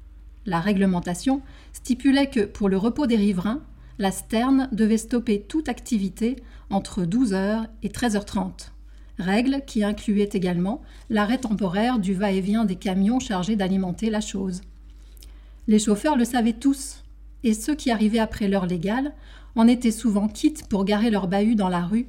La 0.47 0.59
réglementation 0.59 1.43
stipulait 1.75 2.31
que, 2.31 2.47
pour 2.47 2.71
le 2.71 2.79
repos 2.79 3.07
des 3.07 3.17
riverains, 3.17 3.61
la 3.99 4.12
sterne 4.12 4.71
devait 4.73 4.97
stopper 4.97 5.43
toute 5.43 5.69
activité 5.69 6.37
entre 6.71 7.03
12h 7.03 7.67
et 7.83 7.91
13h30. 7.91 8.71
Règle 9.19 9.65
qui 9.67 9.85
incluait 9.85 10.31
également 10.33 10.81
l'arrêt 11.11 11.37
temporaire 11.37 11.99
du 11.99 12.15
va-et-vient 12.15 12.65
des 12.65 12.77
camions 12.77 13.21
chargés 13.21 13.57
d'alimenter 13.57 14.09
la 14.09 14.23
chose. 14.23 14.62
Les 15.67 15.79
chauffeurs 15.79 16.17
le 16.17 16.25
savaient 16.25 16.55
tous, 16.55 17.05
et 17.45 17.55
ceux 17.55 17.75
qui 17.75 17.90
arrivaient 17.90 18.19
après 18.19 18.49
l'heure 18.49 18.67
légale 18.67 19.12
en 19.55 19.67
étaient 19.67 19.90
souvent 19.90 20.29
quittes 20.29 20.69
pour 20.69 20.85
garer 20.85 21.11
leur 21.11 21.29
bahut 21.29 21.55
dans 21.55 21.69
la 21.69 21.83
rue 21.83 22.09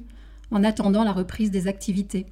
en 0.50 0.64
attendant 0.64 1.04
la 1.04 1.12
reprise 1.12 1.50
des 1.50 1.66
activités. 1.66 2.26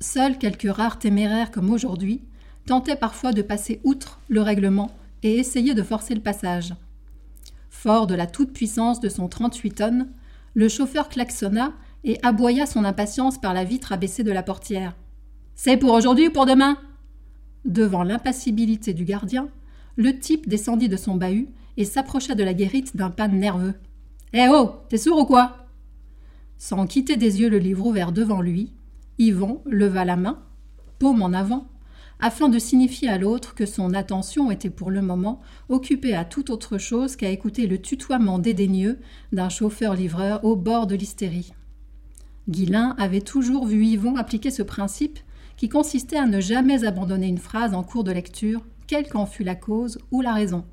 Seuls 0.00 0.38
quelques 0.38 0.70
rares 0.70 0.98
téméraires 0.98 1.50
comme 1.50 1.70
aujourd'hui 1.70 2.22
tentaient 2.66 2.96
parfois 2.96 3.32
de 3.32 3.42
passer 3.42 3.80
outre 3.82 4.20
le 4.28 4.40
règlement 4.40 4.90
et 5.22 5.38
essayaient 5.38 5.74
de 5.74 5.82
forcer 5.82 6.14
le 6.14 6.20
passage. 6.20 6.74
Fort 7.70 8.06
de 8.06 8.14
la 8.14 8.26
toute-puissance 8.26 9.00
de 9.00 9.08
son 9.08 9.28
38 9.28 9.70
tonnes, 9.72 10.08
le 10.54 10.68
chauffeur 10.68 11.08
klaxonna 11.08 11.72
et 12.04 12.18
aboya 12.22 12.66
son 12.66 12.84
impatience 12.84 13.40
par 13.40 13.54
la 13.54 13.64
vitre 13.64 13.92
abaissée 13.92 14.22
de 14.22 14.32
la 14.32 14.42
portière. 14.42 14.94
C'est 15.54 15.76
pour 15.76 15.92
aujourd'hui 15.92 16.28
ou 16.28 16.32
pour 16.32 16.46
demain? 16.46 16.78
Devant 17.64 18.04
l'impassibilité 18.04 18.94
du 18.94 19.04
gardien, 19.04 19.48
le 19.98 20.16
type 20.16 20.48
descendit 20.48 20.88
de 20.88 20.96
son 20.96 21.16
bahut 21.16 21.48
et 21.76 21.84
s'approcha 21.84 22.36
de 22.36 22.44
la 22.44 22.54
guérite 22.54 22.96
d'un 22.96 23.10
pas 23.10 23.26
nerveux. 23.28 23.74
Eh 24.32 24.46
oh 24.48 24.76
T'es 24.88 24.96
sourd 24.96 25.18
ou 25.18 25.24
quoi? 25.26 25.66
Sans 26.56 26.86
quitter 26.86 27.16
des 27.16 27.40
yeux 27.40 27.50
le 27.50 27.58
livre 27.58 27.84
ouvert 27.84 28.12
devant 28.12 28.40
lui, 28.40 28.72
Yvon 29.18 29.60
leva 29.66 30.04
la 30.04 30.16
main, 30.16 30.38
paume 31.00 31.20
en 31.20 31.32
avant, 31.32 31.66
afin 32.20 32.48
de 32.48 32.60
signifier 32.60 33.08
à 33.08 33.18
l'autre 33.18 33.56
que 33.56 33.66
son 33.66 33.92
attention 33.92 34.52
était 34.52 34.70
pour 34.70 34.92
le 34.92 35.02
moment 35.02 35.40
occupée 35.68 36.14
à 36.14 36.24
toute 36.24 36.50
autre 36.50 36.78
chose 36.78 37.16
qu'à 37.16 37.30
écouter 37.30 37.66
le 37.66 37.82
tutoiement 37.82 38.38
dédaigneux 38.38 39.00
d'un 39.32 39.48
chauffeur-livreur 39.48 40.44
au 40.44 40.54
bord 40.54 40.86
de 40.86 40.94
l'hystérie. 40.94 41.52
Guillain 42.48 42.94
avait 42.98 43.20
toujours 43.20 43.66
vu 43.66 43.84
Yvon 43.84 44.16
appliquer 44.16 44.52
ce 44.52 44.62
principe 44.62 45.18
qui 45.56 45.68
consistait 45.68 46.16
à 46.16 46.26
ne 46.26 46.40
jamais 46.40 46.84
abandonner 46.84 47.26
une 47.26 47.38
phrase 47.38 47.74
en 47.74 47.82
cours 47.82 48.04
de 48.04 48.12
lecture 48.12 48.62
quelle 48.88 49.08
qu'en 49.08 49.26
fût 49.26 49.44
la 49.44 49.54
cause 49.54 49.98
ou 50.10 50.22
la 50.22 50.32
raison. 50.32 50.64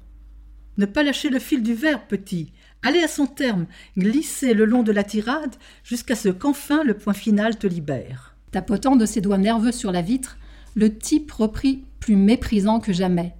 Ne 0.77 0.85
pas 0.85 1.03
lâcher 1.03 1.29
le 1.29 1.39
fil 1.39 1.61
du 1.61 1.75
verbe, 1.75 2.01
petit. 2.07 2.51
Aller 2.81 3.03
à 3.03 3.07
son 3.07 3.27
terme, 3.27 3.67
glisser 3.97 4.53
le 4.53 4.65
long 4.65 4.83
de 4.83 4.91
la 4.91 5.03
tirade 5.03 5.55
jusqu'à 5.83 6.15
ce 6.15 6.29
qu'enfin 6.29 6.83
le 6.83 6.95
point 6.95 7.13
final 7.13 7.59
te 7.59 7.67
libère. 7.67 8.35
Tapotant 8.51 8.95
de 8.95 9.05
ses 9.05 9.21
doigts 9.21 9.37
nerveux 9.37 9.71
sur 9.71 9.91
la 9.91 10.01
vitre, 10.01 10.37
le 10.75 10.97
type 10.97 11.31
reprit 11.31 11.83
plus 11.99 12.15
méprisant 12.15 12.79
que 12.79 12.93
jamais. 12.93 13.33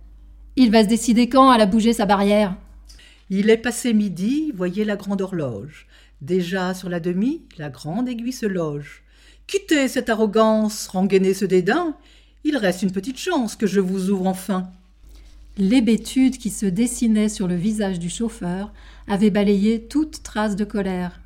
Il 0.56 0.72
va 0.72 0.84
se 0.84 0.90
décider 0.90 1.28
quand 1.30 1.50
à 1.50 1.58
la 1.58 1.66
bouger 1.66 1.94
sa 1.94 2.06
barrière? 2.06 2.56
Il 3.30 3.50
est 3.50 3.58
passé 3.58 3.94
midi, 3.94 4.52
voyez 4.54 4.86
la 4.86 4.96
grande 4.96 5.22
horloge. 5.22 5.88
Déjà 6.22 6.74
sur 6.74 6.90
la 6.90 7.00
demi, 7.00 7.42
la 7.58 7.70
grande 7.70 8.08
aiguille 8.08 8.32
se 8.32 8.46
loge. 8.46 9.04
Quittez 9.48 9.88
cette 9.88 10.10
arrogance, 10.10 10.88
rengainez 10.88 11.34
ce 11.34 11.46
dédain, 11.46 11.96
il 12.46 12.58
reste 12.58 12.84
une 12.84 12.92
petite 12.92 13.18
chance 13.18 13.56
que 13.56 13.66
je 13.66 13.80
vous 13.80 14.12
ouvre 14.12 14.28
enfin. 14.28 14.70
L'hébétude 15.58 16.38
qui 16.38 16.52
se 16.52 16.68
dessinait 16.68 17.28
sur 17.28 17.48
le 17.48 17.56
visage 17.56 17.98
du 17.98 18.08
chauffeur 18.08 18.72
avait 19.08 19.32
balayé 19.32 19.82
toute 19.82 20.22
trace 20.22 20.56
de 20.56 20.64
colère. 20.64 21.22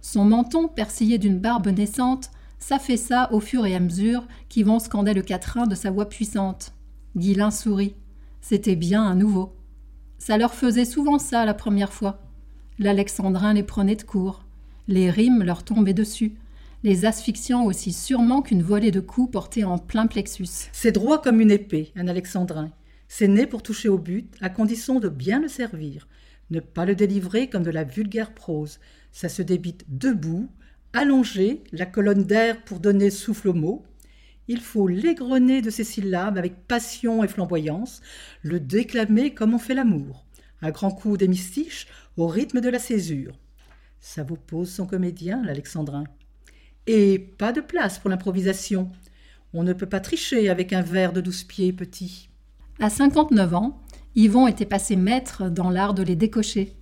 Son 0.00 0.24
menton, 0.24 0.68
persillé 0.68 1.18
d'une 1.18 1.40
barbe 1.40 1.66
naissante, 1.66 2.30
s'affaissa 2.60 3.32
au 3.32 3.40
fur 3.40 3.66
et 3.66 3.74
à 3.74 3.80
mesure 3.80 4.28
qu'Yvon 4.48 4.78
scandait 4.78 5.12
le 5.12 5.22
quatrain 5.22 5.66
de 5.66 5.74
sa 5.74 5.90
voix 5.90 6.08
puissante. 6.08 6.72
Guilain 7.16 7.50
sourit. 7.50 7.94
C'était 8.40 8.76
bien 8.76 9.02
un 9.02 9.16
nouveau. 9.16 9.56
Ça 10.18 10.38
leur 10.38 10.54
faisait 10.54 10.84
souvent 10.84 11.18
ça 11.18 11.44
la 11.44 11.54
première 11.54 11.92
fois. 11.92 12.20
L'alexandrin 12.78 13.54
les 13.54 13.64
prenait 13.64 13.96
de 13.96 14.02
court. 14.04 14.44
Les 14.86 15.10
rimes 15.10 15.42
leur 15.42 15.64
tombaient 15.64 15.94
dessus 15.94 16.36
les 16.84 17.06
asphyxiant 17.06 17.64
aussi 17.64 17.94
sûrement 17.94 18.42
qu'une 18.42 18.62
volée 18.62 18.90
de 18.90 19.00
coups 19.00 19.32
portés 19.32 19.64
en 19.64 19.78
plein 19.78 20.06
plexus. 20.06 20.68
C'est 20.70 20.92
droit 20.92 21.20
comme 21.20 21.40
une 21.40 21.50
épée, 21.50 21.92
un 21.96 22.08
alexandrin. 22.08 22.70
C'est 23.08 23.26
né 23.26 23.46
pour 23.46 23.62
toucher 23.62 23.88
au 23.88 23.96
but, 23.96 24.34
à 24.42 24.50
condition 24.50 25.00
de 25.00 25.08
bien 25.08 25.40
le 25.40 25.48
servir. 25.48 26.06
Ne 26.50 26.60
pas 26.60 26.84
le 26.84 26.94
délivrer 26.94 27.48
comme 27.48 27.62
de 27.62 27.70
la 27.70 27.84
vulgaire 27.84 28.34
prose. 28.34 28.80
Ça 29.12 29.30
se 29.30 29.40
débite 29.40 29.86
debout, 29.88 30.50
allongé, 30.92 31.64
la 31.72 31.86
colonne 31.86 32.24
d'air 32.24 32.62
pour 32.64 32.80
donner 32.80 33.08
souffle 33.08 33.48
aux 33.48 33.54
mots. 33.54 33.82
Il 34.46 34.60
faut 34.60 34.86
l'égrener 34.86 35.62
de 35.62 35.70
ses 35.70 35.84
syllabes 35.84 36.36
avec 36.36 36.66
passion 36.66 37.24
et 37.24 37.28
flamboyance, 37.28 38.02
le 38.42 38.60
déclamer 38.60 39.32
comme 39.32 39.54
on 39.54 39.58
fait 39.58 39.72
l'amour, 39.72 40.26
à 40.60 40.70
grands 40.70 40.90
coups 40.90 41.18
d'hémistiche, 41.18 41.86
au 42.18 42.26
rythme 42.26 42.60
de 42.60 42.68
la 42.68 42.78
césure. 42.78 43.38
Ça 44.00 44.22
vous 44.22 44.36
pose 44.36 44.70
son 44.70 44.86
comédien, 44.86 45.42
l'alexandrin? 45.42 46.04
Et 46.86 47.18
pas 47.18 47.52
de 47.52 47.60
place 47.60 47.98
pour 47.98 48.10
l'improvisation. 48.10 48.90
On 49.52 49.62
ne 49.62 49.72
peut 49.72 49.86
pas 49.86 50.00
tricher 50.00 50.48
avec 50.50 50.72
un 50.72 50.82
verre 50.82 51.12
de 51.12 51.20
douze 51.20 51.44
pieds 51.44 51.72
petit. 51.72 52.28
À 52.80 52.90
59 52.90 53.54
ans, 53.54 53.82
Yvon 54.16 54.46
était 54.46 54.66
passé 54.66 54.96
maître 54.96 55.48
dans 55.48 55.70
l'art 55.70 55.94
de 55.94 56.02
les 56.02 56.16
décocher. 56.16 56.74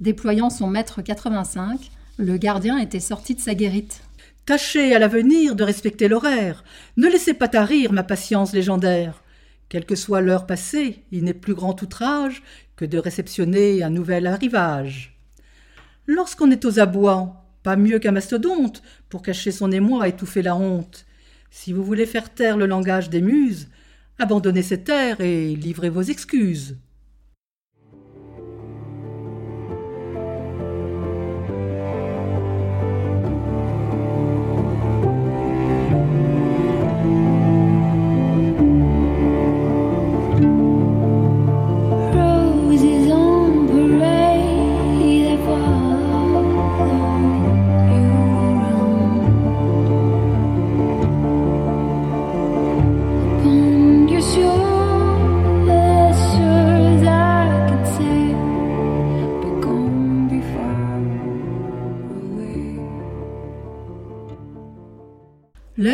Déployant 0.00 0.50
son 0.50 0.68
mètre 0.68 1.02
85, 1.02 1.90
le 2.18 2.36
gardien 2.36 2.78
était 2.78 3.00
sorti 3.00 3.34
de 3.34 3.40
sa 3.40 3.54
guérite. 3.54 4.02
Tâchez 4.46 4.94
à 4.94 4.98
l'avenir 4.98 5.56
de 5.56 5.64
respecter 5.64 6.08
l'horaire. 6.08 6.64
Ne 6.96 7.08
laissez 7.08 7.34
pas 7.34 7.48
tarir 7.48 7.92
ma 7.92 8.02
patience 8.02 8.52
légendaire. 8.52 9.22
Quelle 9.68 9.84
que 9.84 9.96
soit 9.96 10.20
l'heure 10.20 10.46
passée, 10.46 11.04
il 11.12 11.24
n'est 11.24 11.34
plus 11.34 11.54
grand 11.54 11.80
outrage 11.82 12.42
que 12.76 12.84
de 12.84 12.96
réceptionner 12.96 13.82
un 13.82 13.90
nouvel 13.90 14.26
arrivage. 14.26 15.18
Lorsqu'on 16.06 16.50
est 16.50 16.64
aux 16.64 16.80
abois, 16.80 17.47
mieux 17.76 17.98
qu'un 17.98 18.12
mastodonte, 18.12 18.82
pour 19.08 19.22
cacher 19.22 19.50
son 19.50 19.70
émoi, 19.72 20.08
étouffer 20.08 20.42
la 20.42 20.56
honte. 20.56 21.06
Si 21.50 21.72
vous 21.72 21.84
voulez 21.84 22.06
faire 22.06 22.32
taire 22.32 22.56
le 22.56 22.66
langage 22.66 23.10
des 23.10 23.20
muses, 23.20 23.68
abandonnez 24.18 24.62
cet 24.62 24.88
air 24.88 25.20
et 25.20 25.54
livrez 25.54 25.88
vos 25.88 26.02
excuses. 26.02 26.76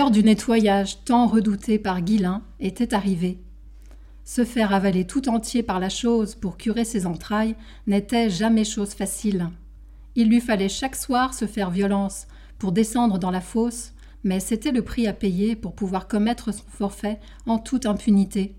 L'heure 0.04 0.10
du 0.10 0.22
nettoyage 0.22 1.02
tant 1.06 1.26
redouté 1.26 1.78
par 1.78 2.02
Guillain 2.02 2.42
était 2.60 2.92
arrivée. 2.92 3.38
Se 4.22 4.44
faire 4.44 4.74
avaler 4.74 5.06
tout 5.06 5.30
entier 5.30 5.62
par 5.62 5.80
la 5.80 5.88
chose 5.88 6.34
pour 6.34 6.58
curer 6.58 6.84
ses 6.84 7.06
entrailles 7.06 7.56
n'était 7.86 8.28
jamais 8.28 8.64
chose 8.64 8.92
facile. 8.92 9.48
Il 10.14 10.28
lui 10.28 10.42
fallait 10.42 10.68
chaque 10.68 10.94
soir 10.94 11.32
se 11.32 11.46
faire 11.46 11.70
violence 11.70 12.26
pour 12.58 12.72
descendre 12.72 13.18
dans 13.18 13.30
la 13.30 13.40
fosse, 13.40 13.94
mais 14.24 14.40
c'était 14.40 14.72
le 14.72 14.82
prix 14.82 15.06
à 15.06 15.14
payer 15.14 15.56
pour 15.56 15.74
pouvoir 15.74 16.06
commettre 16.06 16.52
son 16.52 16.64
forfait 16.68 17.18
en 17.46 17.56
toute 17.58 17.86
impunité. 17.86 18.56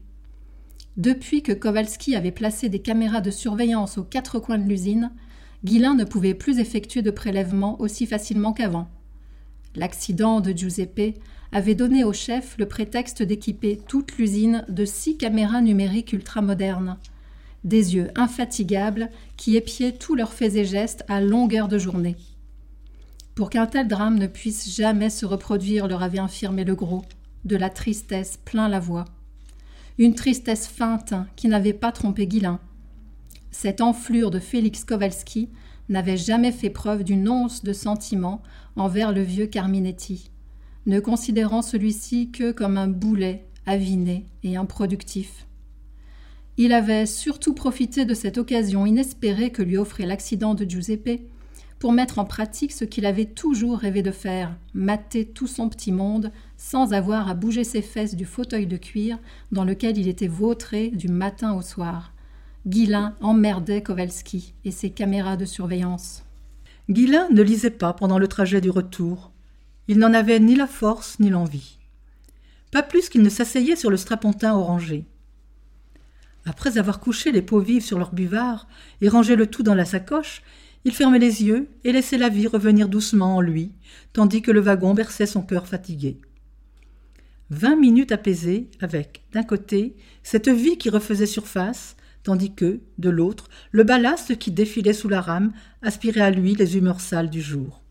Depuis 0.98 1.44
que 1.44 1.54
Kowalski 1.54 2.16
avait 2.16 2.32
placé 2.32 2.70
des 2.70 2.80
caméras 2.80 3.22
de 3.22 3.30
surveillance 3.30 4.00
aux 4.00 4.04
quatre 4.04 4.40
coins 4.40 4.58
de 4.58 4.68
l'usine, 4.68 5.12
Guillain 5.64 5.94
ne 5.94 6.06
pouvait 6.06 6.34
plus 6.34 6.58
effectuer 6.58 7.04
de 7.04 7.12
prélèvements 7.12 7.80
aussi 7.80 8.08
facilement 8.08 8.52
qu'avant. 8.52 8.90
L'accident 9.75 10.40
de 10.40 10.52
Giuseppe 10.52 11.20
avait 11.56 11.74
donné 11.74 12.04
au 12.04 12.12
chef 12.12 12.58
le 12.58 12.68
prétexte 12.68 13.24
d'équiper 13.24 13.80
toute 13.88 14.18
l'usine 14.18 14.66
de 14.68 14.84
six 14.84 15.16
caméras 15.16 15.62
numériques 15.62 16.12
ultramodernes, 16.12 16.98
des 17.64 17.96
yeux 17.96 18.12
infatigables 18.16 19.10
qui 19.38 19.56
épiaient 19.56 19.94
tous 19.94 20.16
leurs 20.16 20.34
faits 20.34 20.56
et 20.56 20.66
gestes 20.66 21.06
à 21.08 21.22
longueur 21.22 21.70
de 21.70 21.78
journée. 21.78 22.18
Pour 23.36 23.50
qu'un 23.50 23.68
tel 23.68 23.88
drame 23.88 24.20
ne 24.20 24.28
puisse 24.28 24.76
jamais 24.76 25.10
se 25.10 25.26
reproduire, 25.26 25.88
leur 25.88 26.04
avait 26.04 26.20
infirmé 26.20 26.66
le 26.66 26.76
gros, 26.76 27.04
de 27.46 27.56
la 27.56 27.70
tristesse 27.70 28.38
plein 28.44 28.68
la 28.68 28.82
voix. 28.82 29.06
Une 29.98 30.14
tristesse 30.14 30.68
feinte 30.68 31.14
qui 31.38 31.48
n'avait 31.48 31.72
pas 31.72 31.94
trompé 31.94 32.28
Guillain. 32.28 32.60
Cette 33.52 33.80
enflure 33.80 34.30
de 34.30 34.40
Félix 34.40 34.84
Kowalski 34.84 35.48
n'avait 35.88 36.18
jamais 36.18 36.52
fait 36.52 36.70
preuve 36.70 37.06
d'une 37.06 37.30
once 37.30 37.64
de 37.64 37.72
sentiment 37.72 38.44
envers 38.76 39.14
le 39.14 39.22
vieux 39.22 39.48
Carminetti, 39.48 40.32
ne 40.86 41.00
considérant 41.00 41.62
celui-ci 41.62 42.32
que 42.32 42.51
comme 42.51 42.77
un 42.77 42.88
boulet 42.88 43.46
aviné 43.65 44.25
et 44.44 44.56
improductif. 44.58 45.46
Il 46.58 46.72
avait 46.72 47.06
surtout 47.06 47.54
profité 47.54 48.06
de 48.06 48.13
cette 48.13 48.38
occasion 48.38 48.86
inespérée 48.86 49.51
que 49.51 49.62
lui 49.62 49.77
offrait 49.77 50.06
l'accident 50.06 50.54
de 50.54 50.63
Giuseppe 50.63 51.22
pour 51.80 51.92
mettre 51.92 52.20
en 52.20 52.25
pratique 52.25 52.72
ce 52.72 52.86
qu'il 52.86 53.06
avait 53.06 53.25
toujours 53.25 53.77
rêvé 53.77 54.01
de 54.01 54.12
faire, 54.12 54.56
mater 54.74 55.25
tout 55.25 55.48
son 55.48 55.68
petit 55.68 55.92
monde 55.92 56.32
sans 56.56 56.94
avoir 56.94 57.30
à 57.30 57.34
bouger 57.34 57.63
ses 57.65 57.82
fesses 57.82 58.15
du 58.15 58.25
fauteuil 58.25 58.65
de 58.65 58.77
cuir 58.77 59.20
dans 59.51 59.65
lequel 59.65 59.98
il 59.98 60.08
était 60.08 60.27
vautré 60.27 60.89
du 60.89 61.10
matin 61.10 61.54
au 61.54 61.62
soir. 61.62 62.13
Guillain 62.65 63.15
emmerdait 63.22 63.84
Kowalski 63.84 64.54
et 64.63 64.72
ses 64.72 64.89
caméras 64.89 65.38
de 65.38 65.46
surveillance. 65.46 66.24
Guillain 66.89 67.27
ne 67.32 67.42
lisait 67.42 67.70
pas 67.70 67.94
pendant 67.94 68.18
le 68.18 68.27
trajet 68.27 68.62
du 68.62 68.70
retour. 68.70 69.32
Il 69.88 70.00
n'en 70.00 70.13
avait 70.13 70.39
ni 70.39 70.56
la 70.56 70.68
force 70.68 71.20
ni 71.20 71.30
l'envie. 71.30 71.77
Pas 72.72 72.84
plus 72.84 73.10
qu'il 73.10 73.22
ne 73.22 73.30
s'asseyait 73.30 73.75
sur 73.75 73.89
le 73.89 73.98
strapontin 73.98 74.54
orangé. 74.54 75.06
Après 76.46 76.77
avoir 76.77 77.00
couché 77.00 77.32
les 77.32 77.42
peaux 77.42 77.60
vives 77.60 77.84
sur 77.84 77.98
leur 77.98 78.13
buvard 78.13 78.68
et 79.01 79.10
rangé 79.10 79.36
le 79.36 79.48
tout 79.48 79.63
dans 79.63 79.75
la 79.75 79.86
sacoche, 79.86 80.42
il 80.86 80.94
fermait 80.94 81.20
les 81.20 81.44
yeux 81.44 81.68
et 81.84 81.92
laissait 81.92 82.18
la 82.18 82.30
vie 82.30 82.48
revenir 82.48 82.89
doucement 82.89 83.38
en 83.38 83.42
lui, 83.42 83.72
tandis 84.13 84.42
que 84.42 84.51
le 84.51 84.60
wagon 84.60 84.94
berçait 84.94 85.25
son 85.25 85.42
cœur 85.42 85.68
fatigué. 85.68 86.20
Vingt 87.50 87.75
minutes 87.75 88.12
apaisées 88.12 88.70
avec, 88.82 89.24
d'un 89.34 89.44
côté, 89.44 89.96
cette 90.24 90.50
vie 90.50 90.77
qui 90.77 90.89
refaisait 90.89 91.25
surface, 91.25 91.96
tandis 92.24 92.54
que, 92.54 92.82
de 92.98 93.10
l'autre, 93.10 93.50
le 93.72 93.84
ballast 93.84 94.38
qui 94.38 94.51
défilait 94.51 94.94
sous 94.94 95.10
la 95.10 95.22
rame 95.22 95.54
aspirait 95.82 96.22
à 96.22 96.32
lui 96.32 96.56
les 96.56 96.75
humeurs 96.75 97.01
sales 97.01 97.30
du 97.30 97.42
jour. 97.42 97.85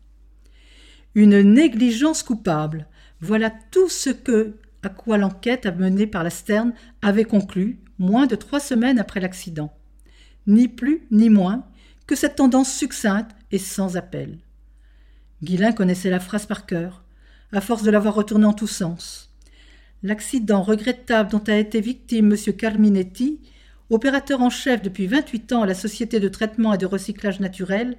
Une 1.15 1.41
négligence 1.41 2.23
coupable, 2.23 2.87
voilà 3.21 3.49
tout 3.71 3.87
ce 3.87 4.09
que, 4.09 4.55
à 4.83 4.89
quoi 4.89 5.17
l'enquête 5.17 5.65
menée 5.65 6.07
par 6.07 6.23
la 6.23 6.29
Sterne 6.29 6.73
avait 7.01 7.23
conclu, 7.23 7.79
moins 7.97 8.27
de 8.27 8.35
trois 8.35 8.59
semaines 8.59 8.99
après 8.99 9.21
l'accident. 9.21 9.73
Ni 10.45 10.67
plus 10.67 11.07
ni 11.11 11.29
moins 11.29 11.65
que 12.05 12.15
cette 12.15 12.35
tendance 12.35 12.71
succincte 12.71 13.31
et 13.51 13.57
sans 13.57 13.97
appel. 13.97 14.37
Guillain 15.41 15.71
connaissait 15.71 16.09
la 16.09 16.19
phrase 16.19 16.45
par 16.45 16.65
cœur, 16.65 17.03
à 17.51 17.61
force 17.61 17.83
de 17.83 17.91
l'avoir 17.91 18.13
retournée 18.13 18.45
en 18.45 18.53
tous 18.53 18.67
sens. 18.67 19.31
L'accident 20.03 20.61
regrettable 20.61 21.31
dont 21.31 21.43
a 21.47 21.55
été 21.55 21.81
victime 21.81 22.31
M. 22.31 22.53
Carminetti, 22.53 23.39
opérateur 23.89 24.41
en 24.41 24.49
chef 24.49 24.81
depuis 24.81 25.07
28 25.07 25.53
ans 25.53 25.61
à 25.63 25.65
la 25.65 25.73
Société 25.73 26.19
de 26.19 26.27
traitement 26.27 26.73
et 26.73 26.77
de 26.77 26.85
recyclage 26.85 27.39
naturel, 27.39 27.97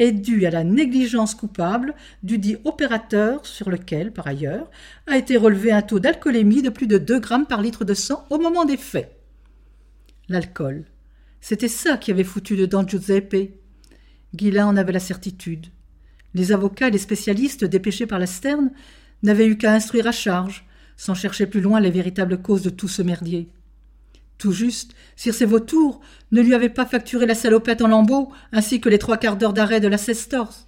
est 0.00 0.12
dû 0.12 0.46
à 0.46 0.50
la 0.50 0.64
négligence 0.64 1.34
coupable 1.34 1.94
du 2.22 2.38
dit 2.38 2.56
opérateur, 2.64 3.44
sur 3.44 3.68
lequel, 3.68 4.12
par 4.12 4.26
ailleurs, 4.26 4.70
a 5.06 5.18
été 5.18 5.36
relevé 5.36 5.72
un 5.72 5.82
taux 5.82 6.00
d'alcoolémie 6.00 6.62
de 6.62 6.70
plus 6.70 6.86
de 6.86 6.96
2 6.96 7.20
grammes 7.20 7.46
par 7.46 7.60
litre 7.60 7.84
de 7.84 7.92
sang 7.92 8.24
au 8.30 8.38
moment 8.38 8.64
des 8.64 8.78
faits. 8.78 9.14
L'alcool, 10.28 10.86
c'était 11.42 11.68
ça 11.68 11.98
qui 11.98 12.10
avait 12.10 12.24
foutu 12.24 12.56
dedans 12.56 12.86
Giuseppe. 12.86 13.52
Guillain 14.34 14.66
en 14.66 14.76
avait 14.76 14.92
la 14.92 15.00
certitude. 15.00 15.66
Les 16.32 16.52
avocats 16.52 16.88
et 16.88 16.92
les 16.92 16.98
spécialistes 16.98 17.64
dépêchés 17.64 18.06
par 18.06 18.18
la 18.18 18.26
Sterne 18.26 18.70
n'avaient 19.22 19.48
eu 19.48 19.58
qu'à 19.58 19.74
instruire 19.74 20.06
à 20.06 20.12
charge, 20.12 20.66
sans 20.96 21.14
chercher 21.14 21.46
plus 21.46 21.60
loin 21.60 21.78
les 21.78 21.90
véritables 21.90 22.40
causes 22.40 22.62
de 22.62 22.70
tout 22.70 22.88
ce 22.88 23.02
merdier. 23.02 23.50
Tout 24.40 24.52
juste, 24.52 24.94
Circe 25.16 25.42
Vautour 25.42 26.00
ne 26.32 26.40
lui 26.40 26.54
avait 26.54 26.70
pas 26.70 26.86
facturé 26.86 27.26
la 27.26 27.34
salopette 27.34 27.82
en 27.82 27.88
lambeaux, 27.88 28.32
ainsi 28.52 28.80
que 28.80 28.88
les 28.88 28.98
trois 28.98 29.18
quarts 29.18 29.36
d'heure 29.36 29.52
d'arrêt 29.52 29.80
de 29.80 29.86
la 29.86 29.98
Sestors. 29.98 30.66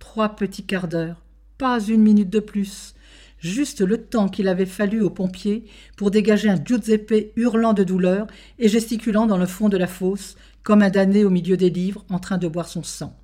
Trois 0.00 0.30
petits 0.30 0.64
quarts 0.64 0.88
d'heure, 0.88 1.22
pas 1.58 1.80
une 1.80 2.02
minute 2.02 2.28
de 2.28 2.40
plus, 2.40 2.96
juste 3.38 3.82
le 3.82 3.98
temps 3.98 4.28
qu'il 4.28 4.48
avait 4.48 4.66
fallu 4.66 5.00
aux 5.00 5.10
pompiers 5.10 5.64
pour 5.96 6.10
dégager 6.10 6.48
un 6.48 6.56
Giuseppe 6.56 7.32
hurlant 7.36 7.72
de 7.72 7.84
douleur 7.84 8.26
et 8.58 8.68
gesticulant 8.68 9.26
dans 9.26 9.38
le 9.38 9.46
fond 9.46 9.68
de 9.68 9.76
la 9.76 9.86
fosse, 9.86 10.34
comme 10.64 10.82
un 10.82 10.90
damné 10.90 11.24
au 11.24 11.30
milieu 11.30 11.56
des 11.56 11.70
livres 11.70 12.04
en 12.10 12.18
train 12.18 12.36
de 12.36 12.48
boire 12.48 12.66
son 12.66 12.82
sang, 12.82 13.16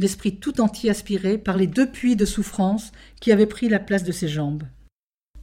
l'esprit 0.00 0.38
tout 0.38 0.60
entier 0.60 0.90
aspiré 0.90 1.38
par 1.38 1.56
les 1.56 1.68
deux 1.68 1.86
puits 1.88 2.16
de 2.16 2.24
souffrance 2.24 2.90
qui 3.20 3.30
avaient 3.30 3.46
pris 3.46 3.68
la 3.68 3.78
place 3.78 4.02
de 4.02 4.10
ses 4.10 4.26
jambes. 4.26 4.64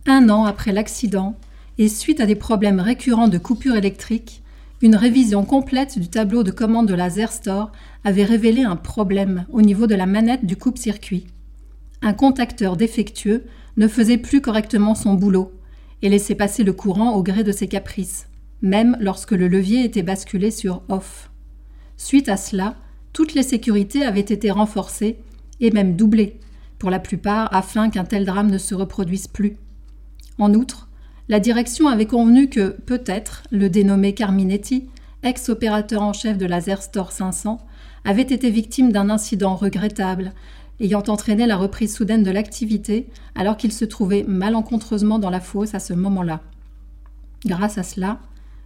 Un 0.06 0.30
an 0.30 0.44
après 0.44 0.74
l'accident, 0.74 1.40
et 1.78 1.90
suite 1.90 2.20
à 2.20 2.26
des 2.26 2.36
problèmes 2.36 2.80
récurrents 2.80 3.28
de 3.28 3.38
coupures 3.38 3.76
électriques, 3.76 4.42
une 4.82 4.96
révision 4.96 5.44
complète 5.44 5.98
du 5.98 6.08
tableau 6.08 6.44
de 6.44 6.52
commande 6.52 6.88
de 6.88 6.94
la 6.94 7.10
Store 7.28 7.72
avait 8.04 8.24
révélé 8.24 8.64
un 8.64 8.76
problème 8.76 9.46
au 9.52 9.62
niveau 9.62 9.88
de 9.88 9.96
la 9.96 10.06
manette 10.06 10.46
du 10.46 10.56
coupe-circuit. 10.56 11.28
Un 12.02 12.14
contacteur 12.14 12.78
défectueux 12.78 13.46
ne 13.78 13.88
faisait 13.88 14.18
plus 14.18 14.42
correctement 14.42 14.96
son 14.96 15.16
boulot 15.16 15.52
et 16.02 16.10
laissait 16.10 16.36
passer 16.36 16.64
le 16.64 16.74
courant 16.74 17.14
au 17.14 17.24
gré 17.24 17.44
de 17.44 17.52
ses 17.52 17.68
caprices, 17.68 18.28
même 18.62 18.98
lorsque 19.00 19.32
le 19.32 19.48
levier 19.48 19.84
était 19.84 20.04
basculé 20.04 20.52
sur 20.52 20.84
off. 20.90 21.32
Suite 21.96 22.30
à 22.30 22.38
cela, 22.38 22.76
toutes 23.14 23.34
les 23.34 23.44
sécurités 23.44 24.06
avaient 24.06 24.20
été 24.20 24.52
renforcées 24.52 25.18
et 25.60 25.72
même 25.72 25.96
doublées, 25.96 26.40
pour 26.78 26.92
la 26.92 27.00
plupart 27.00 27.52
afin 27.52 27.90
qu'un 27.90 28.04
tel 28.04 28.26
drame 28.26 28.52
ne 28.52 28.60
se 28.60 28.76
reproduise 28.76 29.28
plus. 29.28 29.58
En 30.38 30.54
outre, 30.54 30.87
la 31.30 31.40
direction 31.40 31.88
avait 31.88 32.06
convenu 32.06 32.50
que, 32.50 32.70
peut-être, 32.86 33.44
le 33.52 33.70
dénommé 33.70 34.14
Carminetti, 34.14 34.90
ex-opérateur 35.24 36.02
en 36.02 36.14
chef 36.14 36.38
de 36.38 36.46
la 36.46 36.62
Store 36.62 37.12
500, 37.12 37.60
avait 38.06 38.22
été 38.22 38.50
victime 38.50 38.92
d'un 38.92 39.10
incident 39.10 39.56
regrettable 39.56 40.32
ayant 40.80 41.04
entraîné 41.08 41.48
la 41.48 41.58
reprise 41.58 41.96
soudaine 41.96 42.24
de 42.24 42.32
l'activité 42.32 43.08
alors 43.36 43.58
qu'il 43.58 43.72
se 43.72 43.84
trouvait 43.84 44.24
malencontreusement 44.28 45.20
dans 45.20 45.30
la 45.30 45.40
fosse 45.40 45.74
à 45.74 45.80
ce 45.80 45.94
moment-là. 45.94 46.42
Grâce 47.46 47.78
à 47.78 47.84
cela, 47.84 48.20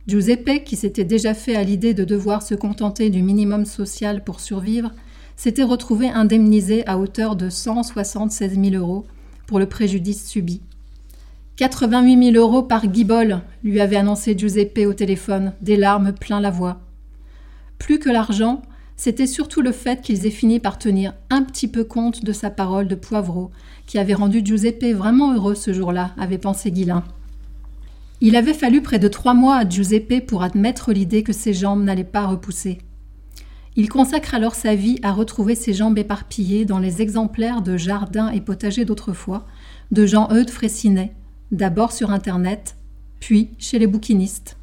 Giuseppe, 0.07 0.63
qui 0.63 0.75
s'était 0.75 1.05
déjà 1.05 1.33
fait 1.33 1.55
à 1.55 1.63
l'idée 1.63 1.93
de 1.93 2.03
devoir 2.03 2.41
se 2.41 2.55
contenter 2.55 3.09
du 3.09 3.21
minimum 3.21 3.65
social 3.65 4.23
pour 4.23 4.39
survivre, 4.39 4.91
s'était 5.35 5.63
retrouvé 5.63 6.09
indemnisé 6.09 6.85
à 6.87 6.97
hauteur 6.97 7.35
de 7.35 7.49
176 7.49 8.59
000 8.59 8.75
euros 8.75 9.05
pour 9.47 9.59
le 9.59 9.67
préjudice 9.67 10.27
subi. 10.27 10.61
88 11.61 12.31
000 12.33 12.43
euros 12.43 12.63
par 12.63 12.87
guibole, 12.87 13.41
lui 13.63 13.81
avait 13.81 13.95
annoncé 13.95 14.35
Giuseppe 14.35 14.79
au 14.87 14.93
téléphone, 14.95 15.53
des 15.61 15.77
larmes 15.77 16.11
plein 16.11 16.41
la 16.41 16.49
voix. 16.49 16.79
Plus 17.77 17.99
que 17.99 18.09
l'argent, 18.09 18.63
c'était 18.97 19.27
surtout 19.27 19.61
le 19.61 19.71
fait 19.71 20.01
qu'ils 20.01 20.25
aient 20.25 20.31
fini 20.31 20.59
par 20.59 20.79
tenir 20.79 21.13
un 21.29 21.43
petit 21.43 21.67
peu 21.67 21.83
compte 21.83 22.25
de 22.25 22.33
sa 22.33 22.49
parole 22.49 22.87
de 22.87 22.95
poivreau, 22.95 23.51
qui 23.85 23.99
avait 23.99 24.15
rendu 24.15 24.41
Giuseppe 24.43 24.91
vraiment 24.95 25.35
heureux 25.35 25.53
ce 25.53 25.71
jour-là, 25.71 26.15
avait 26.17 26.39
pensé 26.39 26.71
Guillain. 26.71 27.03
Il 28.21 28.35
avait 28.35 28.55
fallu 28.55 28.81
près 28.81 28.97
de 28.97 29.07
trois 29.07 29.35
mois 29.35 29.57
à 29.57 29.69
Giuseppe 29.69 30.25
pour 30.25 30.41
admettre 30.41 30.91
l'idée 30.91 31.21
que 31.21 31.31
ses 31.31 31.53
jambes 31.53 31.83
n'allaient 31.83 32.03
pas 32.03 32.25
repousser. 32.25 32.79
Il 33.75 33.87
consacre 33.87 34.33
alors 34.33 34.55
sa 34.55 34.73
vie 34.73 34.97
à 35.03 35.11
retrouver 35.11 35.53
ses 35.53 35.75
jambes 35.75 35.99
éparpillées 35.99 36.65
dans 36.65 36.79
les 36.79 37.03
exemplaires 37.03 37.61
de 37.61 37.77
jardins 37.77 38.31
et 38.31 38.41
potagers 38.41 38.83
d'autrefois, 38.83 39.45
de 39.91 40.07
Jean-Eudes 40.07 40.49
Fraissinet, 40.49 41.13
d'abord 41.51 41.91
sur 41.91 42.11
Internet, 42.11 42.75
puis 43.19 43.51
chez 43.59 43.79
les 43.79 43.87
bouquinistes. 43.87 44.57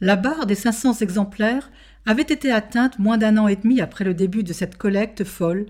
La 0.00 0.16
barre 0.16 0.46
des 0.46 0.54
500 0.54 1.00
exemplaires 1.00 1.70
avait 2.04 2.22
été 2.22 2.52
atteinte 2.52 2.98
moins 2.98 3.16
d'un 3.16 3.38
an 3.38 3.48
et 3.48 3.56
demi 3.56 3.80
après 3.80 4.04
le 4.04 4.14
début 4.14 4.42
de 4.42 4.52
cette 4.52 4.76
collecte 4.76 5.24
folle 5.24 5.66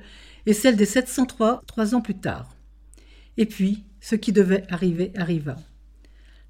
et 0.47 0.53
celle 0.53 0.77
des 0.77 0.85
703 0.87 1.63
trois 1.67 1.95
ans 1.95 2.01
plus 2.01 2.19
tard. 2.19 2.57
Et 3.37 3.47
puis, 3.47 3.85
ce 4.01 4.17
qui 4.17 4.33
devait 4.33 4.65
arriver 4.69 5.13
arriva. 5.17 5.57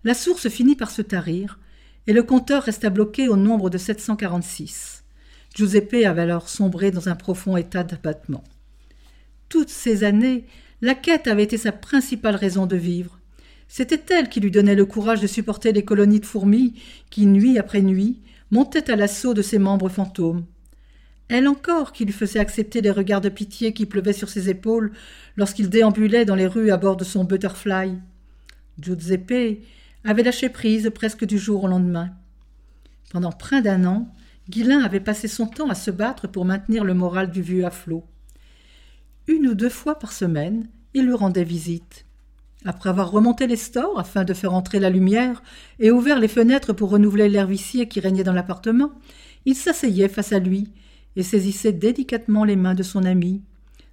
La 0.04 0.14
source 0.14 0.48
finit 0.48 0.76
par 0.76 0.90
se 0.90 1.02
tarir 1.02 1.58
et 2.06 2.12
le 2.12 2.22
compteur 2.22 2.62
resta 2.62 2.90
bloqué 2.90 3.28
au 3.28 3.36
nombre 3.36 3.70
de 3.70 3.78
746. 3.78 5.04
Giuseppe 5.54 6.04
avait 6.06 6.22
alors 6.22 6.48
sombré 6.48 6.90
dans 6.90 7.08
un 7.08 7.16
profond 7.16 7.56
état 7.56 7.82
d'abattement. 7.82 8.44
Toutes 9.48 9.70
ces 9.70 10.04
années, 10.04 10.46
la 10.80 10.94
quête 10.94 11.26
avait 11.26 11.44
été 11.44 11.56
sa 11.56 11.72
principale 11.72 12.36
raison 12.36 12.66
de 12.66 12.76
vivre. 12.76 13.15
C'était 13.68 14.14
elle 14.14 14.28
qui 14.28 14.40
lui 14.40 14.50
donnait 14.50 14.74
le 14.74 14.86
courage 14.86 15.20
de 15.20 15.26
supporter 15.26 15.72
les 15.72 15.84
colonies 15.84 16.20
de 16.20 16.26
fourmis 16.26 16.74
qui, 17.10 17.26
nuit 17.26 17.58
après 17.58 17.82
nuit, 17.82 18.20
montaient 18.50 18.90
à 18.90 18.96
l'assaut 18.96 19.34
de 19.34 19.42
ses 19.42 19.58
membres 19.58 19.88
fantômes. 19.88 20.44
Elle 21.28 21.48
encore 21.48 21.92
qui 21.92 22.04
lui 22.04 22.12
faisait 22.12 22.38
accepter 22.38 22.80
les 22.80 22.90
regards 22.90 23.20
de 23.20 23.28
pitié 23.28 23.72
qui 23.72 23.86
pleuvaient 23.86 24.12
sur 24.12 24.28
ses 24.28 24.48
épaules 24.48 24.92
lorsqu'il 25.36 25.68
déambulait 25.68 26.24
dans 26.24 26.36
les 26.36 26.46
rues 26.46 26.70
à 26.70 26.76
bord 26.76 26.96
de 26.96 27.04
son 27.04 27.24
butterfly. 27.24 27.94
Giuseppe 28.80 29.60
avait 30.04 30.22
lâché 30.22 30.48
prise 30.48 30.90
presque 30.94 31.24
du 31.24 31.38
jour 31.38 31.64
au 31.64 31.68
lendemain. 31.68 32.10
Pendant 33.10 33.32
près 33.32 33.60
d'un 33.60 33.84
an, 33.84 34.14
Guillain 34.48 34.84
avait 34.84 35.00
passé 35.00 35.26
son 35.26 35.46
temps 35.46 35.68
à 35.68 35.74
se 35.74 35.90
battre 35.90 36.28
pour 36.28 36.44
maintenir 36.44 36.84
le 36.84 36.94
moral 36.94 37.30
du 37.32 37.42
vieux 37.42 37.64
à. 37.64 37.72
Une 39.26 39.48
ou 39.48 39.54
deux 39.54 39.68
fois 39.68 39.98
par 39.98 40.12
semaine, 40.12 40.68
il 40.94 41.06
lui 41.06 41.14
rendait 41.14 41.42
visite. 41.42 42.05
Après 42.68 42.90
avoir 42.90 43.12
remonté 43.12 43.46
les 43.46 43.54
stores 43.54 43.96
afin 43.96 44.24
de 44.24 44.34
faire 44.34 44.52
entrer 44.52 44.80
la 44.80 44.90
lumière 44.90 45.40
et 45.78 45.92
ouvert 45.92 46.18
les 46.18 46.26
fenêtres 46.26 46.72
pour 46.72 46.90
renouveler 46.90 47.28
l'air 47.28 47.46
vicié 47.46 47.86
qui 47.86 48.00
régnait 48.00 48.24
dans 48.24 48.32
l'appartement, 48.32 48.90
il 49.44 49.54
s'asseyait 49.54 50.08
face 50.08 50.32
à 50.32 50.40
lui 50.40 50.72
et 51.14 51.22
saisissait 51.22 51.72
délicatement 51.72 52.42
les 52.42 52.56
mains 52.56 52.74
de 52.74 52.82
son 52.82 53.04
ami, 53.04 53.40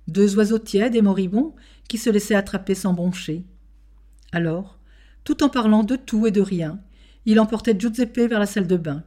deux 0.07 0.35
oiseaux 0.37 0.57
tièdes 0.57 0.95
et 0.95 1.03
moribonds 1.03 1.53
qui 1.87 1.99
se 1.99 2.09
laissaient 2.09 2.33
attraper 2.33 2.73
sans 2.73 2.93
broncher. 2.93 3.45
Alors, 4.31 4.79
tout 5.23 5.43
en 5.43 5.49
parlant 5.49 5.83
de 5.83 5.95
tout 5.95 6.25
et 6.25 6.31
de 6.31 6.41
rien, 6.41 6.79
il 7.27 7.39
emportait 7.39 7.77
Giuseppe 7.77 8.27
vers 8.27 8.39
la 8.39 8.47
salle 8.47 8.65
de 8.65 8.77
bain. 8.77 9.03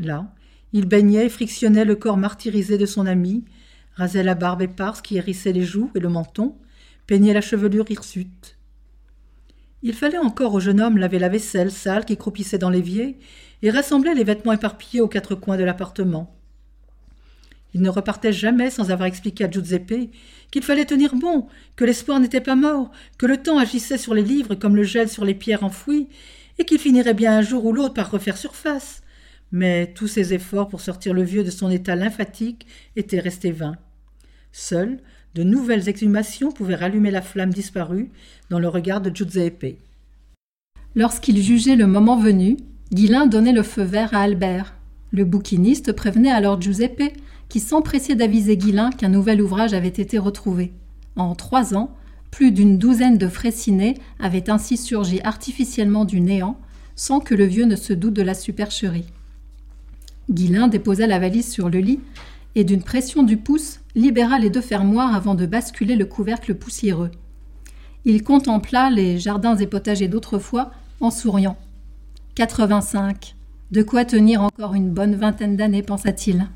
Là, 0.00 0.34
il 0.72 0.86
baignait 0.86 1.26
et 1.26 1.30
frictionnait 1.30 1.84
le 1.84 1.94
corps 1.94 2.16
martyrisé 2.16 2.76
de 2.76 2.86
son 2.86 3.06
ami, 3.06 3.44
rasait 3.94 4.24
la 4.24 4.34
barbe 4.34 4.62
éparse 4.62 5.00
qui 5.00 5.16
hérissait 5.16 5.52
les 5.52 5.64
joues 5.64 5.92
et 5.94 6.00
le 6.00 6.08
menton, 6.08 6.56
peignait 7.06 7.34
la 7.34 7.40
chevelure 7.40 7.88
hirsute. 7.88 8.53
Il 9.86 9.92
fallait 9.92 10.16
encore 10.16 10.54
au 10.54 10.60
jeune 10.60 10.80
homme 10.80 10.96
laver 10.96 11.18
la 11.18 11.28
vaisselle 11.28 11.70
sale 11.70 12.06
qui 12.06 12.16
croupissait 12.16 12.56
dans 12.56 12.70
l'évier 12.70 13.18
et 13.60 13.70
rassembler 13.70 14.14
les 14.14 14.24
vêtements 14.24 14.54
éparpillés 14.54 15.02
aux 15.02 15.08
quatre 15.08 15.34
coins 15.34 15.58
de 15.58 15.62
l'appartement. 15.62 16.34
Il 17.74 17.82
ne 17.82 17.90
repartait 17.90 18.32
jamais 18.32 18.70
sans 18.70 18.90
avoir 18.90 19.06
expliqué 19.06 19.44
à 19.44 19.50
Giuseppe 19.50 20.10
qu'il 20.50 20.62
fallait 20.62 20.86
tenir 20.86 21.14
bon, 21.14 21.48
que 21.76 21.84
l'espoir 21.84 22.18
n'était 22.18 22.40
pas 22.40 22.56
mort, 22.56 22.92
que 23.18 23.26
le 23.26 23.36
temps 23.36 23.58
agissait 23.58 23.98
sur 23.98 24.14
les 24.14 24.22
livres 24.22 24.54
comme 24.54 24.74
le 24.74 24.84
gel 24.84 25.10
sur 25.10 25.26
les 25.26 25.34
pierres 25.34 25.64
enfouies, 25.64 26.08
et 26.58 26.64
qu'il 26.64 26.78
finirait 26.78 27.12
bien 27.12 27.36
un 27.36 27.42
jour 27.42 27.66
ou 27.66 27.72
l'autre 27.74 27.92
par 27.92 28.10
refaire 28.10 28.38
surface. 28.38 29.02
Mais 29.52 29.92
tous 29.92 30.08
ses 30.08 30.32
efforts 30.32 30.68
pour 30.68 30.80
sortir 30.80 31.12
le 31.12 31.24
vieux 31.24 31.44
de 31.44 31.50
son 31.50 31.70
état 31.70 31.94
lymphatique 31.94 32.66
étaient 32.96 33.20
restés 33.20 33.52
vains. 33.52 33.76
Seules 34.50 34.98
de 35.34 35.42
nouvelles 35.42 35.88
exhumations 35.88 36.52
pouvaient 36.52 36.74
rallumer 36.74 37.10
la 37.10 37.22
flamme 37.22 37.52
disparue 37.52 38.10
dans 38.50 38.58
le 38.58 38.68
regard 38.68 39.00
de 39.00 39.14
Giuseppe. 39.14 39.78
Lorsqu'il 40.94 41.42
jugeait 41.42 41.76
le 41.76 41.86
moment 41.86 42.16
venu, 42.16 42.56
Guillain 42.92 43.26
donnait 43.26 43.52
le 43.52 43.64
feu 43.64 43.82
vert 43.82 44.14
à 44.14 44.20
Albert. 44.20 44.74
Le 45.10 45.24
bouquiniste 45.24 45.92
prévenait 45.92 46.30
alors 46.30 46.60
Giuseppe 46.60 47.12
qui 47.48 47.60
s'empressait 47.60 48.14
d'aviser 48.14 48.56
Guillain 48.56 48.90
qu'un 48.90 49.08
nouvel 49.08 49.42
ouvrage 49.42 49.74
avait 49.74 49.88
été 49.88 50.18
retrouvé. 50.18 50.72
En 51.16 51.34
trois 51.34 51.74
ans, 51.74 51.94
plus 52.30 52.52
d'une 52.52 52.78
douzaine 52.78 53.18
de 53.18 53.28
Fraissinet 53.28 53.94
avaient 54.18 54.50
ainsi 54.50 54.76
surgi 54.76 55.20
artificiellement 55.22 56.04
du 56.04 56.20
néant, 56.20 56.58
sans 56.96 57.20
que 57.20 57.34
le 57.34 57.44
vieux 57.44 57.64
ne 57.64 57.76
se 57.76 57.92
doute 57.92 58.14
de 58.14 58.22
la 58.22 58.34
supercherie. 58.34 59.06
Guillain 60.30 60.68
déposa 60.68 61.06
la 61.06 61.18
valise 61.18 61.50
sur 61.50 61.68
le 61.68 61.78
lit 61.78 62.00
et, 62.54 62.64
d'une 62.64 62.82
pression 62.82 63.22
du 63.22 63.36
pouce, 63.36 63.80
libéra 63.94 64.38
les 64.38 64.50
deux 64.50 64.60
fermoirs 64.60 65.14
avant 65.14 65.34
de 65.34 65.46
basculer 65.46 65.96
le 65.96 66.04
couvercle 66.06 66.54
poussiéreux. 66.54 67.10
Il 68.04 68.22
contempla 68.22 68.90
les 68.90 69.18
jardins 69.18 69.56
et 69.56 69.66
potagers 69.66 70.08
d'autrefois 70.08 70.70
en 71.00 71.10
souriant. 71.10 71.56
85. 72.34 73.34
De 73.70 73.82
quoi 73.82 74.04
tenir 74.04 74.42
encore 74.42 74.74
une 74.74 74.90
bonne 74.90 75.14
vingtaine 75.14 75.56
d'années, 75.56 75.82
pensa-t-il. 75.82 76.46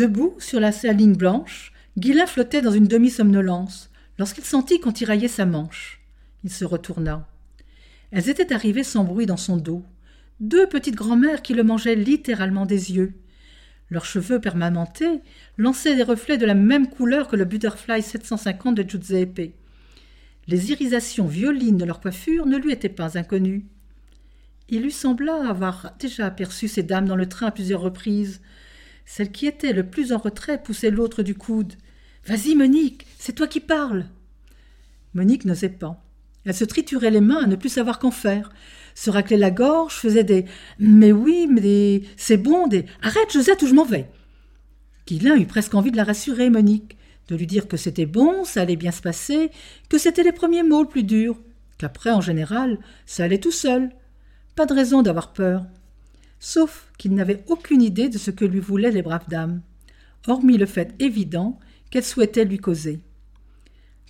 Debout 0.00 0.34
sur 0.38 0.60
la 0.60 0.72
saline 0.72 1.12
blanche, 1.12 1.74
Guillain 1.98 2.24
flottait 2.24 2.62
dans 2.62 2.70
une 2.70 2.88
demi-somnolence 2.88 3.90
lorsqu'il 4.18 4.44
sentit 4.44 4.80
qu'on 4.80 4.92
tiraillait 4.92 5.28
sa 5.28 5.44
manche. 5.44 6.00
Il 6.42 6.50
se 6.50 6.64
retourna. 6.64 7.28
Elles 8.10 8.30
étaient 8.30 8.54
arrivées 8.54 8.82
sans 8.82 9.04
bruit 9.04 9.26
dans 9.26 9.36
son 9.36 9.58
dos. 9.58 9.84
Deux 10.40 10.66
petites 10.66 10.94
grand-mères 10.94 11.42
qui 11.42 11.52
le 11.52 11.64
mangeaient 11.64 11.96
littéralement 11.96 12.64
des 12.64 12.92
yeux. 12.92 13.12
Leurs 13.90 14.06
cheveux 14.06 14.40
permanentés 14.40 15.20
lançaient 15.58 15.96
des 15.96 16.02
reflets 16.02 16.38
de 16.38 16.46
la 16.46 16.54
même 16.54 16.88
couleur 16.88 17.28
que 17.28 17.36
le 17.36 17.44
Butterfly 17.44 18.00
750 18.00 18.76
de 18.76 18.88
Giuseppe. 18.88 19.52
Les 20.46 20.70
irisations 20.70 21.26
violines 21.26 21.76
de 21.76 21.84
leur 21.84 22.00
coiffure 22.00 22.46
ne 22.46 22.56
lui 22.56 22.72
étaient 22.72 22.88
pas 22.88 23.18
inconnues. 23.18 23.66
Il 24.70 24.80
lui 24.80 24.92
sembla 24.92 25.46
avoir 25.46 25.92
déjà 25.98 26.24
aperçu 26.24 26.68
ces 26.68 26.84
dames 26.84 27.06
dans 27.06 27.16
le 27.16 27.28
train 27.28 27.48
à 27.48 27.50
plusieurs 27.50 27.82
reprises. 27.82 28.40
Celle 29.12 29.32
qui 29.32 29.48
était 29.48 29.72
le 29.72 29.82
plus 29.82 30.12
en 30.12 30.18
retrait 30.18 30.62
poussait 30.62 30.92
l'autre 30.92 31.24
du 31.24 31.34
coude. 31.34 31.72
Vas-y, 32.26 32.54
Monique, 32.54 33.08
c'est 33.18 33.32
toi 33.32 33.48
qui 33.48 33.58
parles. 33.58 34.06
Monique 35.14 35.44
n'osait 35.44 35.68
pas. 35.68 36.00
Elle 36.44 36.54
se 36.54 36.64
triturait 36.64 37.10
les 37.10 37.20
mains 37.20 37.42
à 37.42 37.46
ne 37.48 37.56
plus 37.56 37.70
savoir 37.70 37.98
qu'en 37.98 38.12
faire, 38.12 38.52
se 38.94 39.10
raclait 39.10 39.36
la 39.36 39.50
gorge, 39.50 39.94
faisait 39.94 40.22
des 40.22 40.44
Mais 40.78 41.10
oui, 41.10 41.48
mais 41.50 42.02
c'est 42.16 42.36
bon, 42.36 42.68
des 42.68 42.84
Arrête, 43.02 43.32
Josette, 43.32 43.62
ou 43.62 43.66
je 43.66 43.74
m'en 43.74 43.84
vais. 43.84 44.08
Guilain 45.08 45.34
eut 45.34 45.46
presque 45.46 45.74
envie 45.74 45.90
de 45.90 45.96
la 45.96 46.04
rassurer, 46.04 46.48
Monique, 46.48 46.96
de 47.26 47.34
lui 47.34 47.48
dire 47.48 47.66
que 47.66 47.76
c'était 47.76 48.06
bon, 48.06 48.44
ça 48.44 48.60
allait 48.60 48.76
bien 48.76 48.92
se 48.92 49.02
passer, 49.02 49.50
que 49.88 49.98
c'était 49.98 50.22
les 50.22 50.30
premiers 50.30 50.62
mots 50.62 50.84
le 50.84 50.88
plus 50.88 51.02
durs, 51.02 51.40
qu'après, 51.78 52.12
en 52.12 52.20
général, 52.20 52.78
ça 53.06 53.24
allait 53.24 53.38
tout 53.38 53.50
seul. 53.50 53.90
Pas 54.54 54.66
de 54.66 54.74
raison 54.74 55.02
d'avoir 55.02 55.32
peur 55.32 55.66
sauf 56.40 56.90
qu'il 56.98 57.14
n'avait 57.14 57.44
aucune 57.46 57.82
idée 57.82 58.08
de 58.08 58.18
ce 58.18 58.32
que 58.32 58.44
lui 58.44 58.58
voulaient 58.58 58.90
les 58.90 59.02
braves 59.02 59.28
dames, 59.28 59.60
hormis 60.26 60.58
le 60.58 60.66
fait 60.66 60.94
évident 60.98 61.60
qu'elles 61.90 62.04
souhaitaient 62.04 62.44
lui 62.44 62.58
causer. 62.58 63.00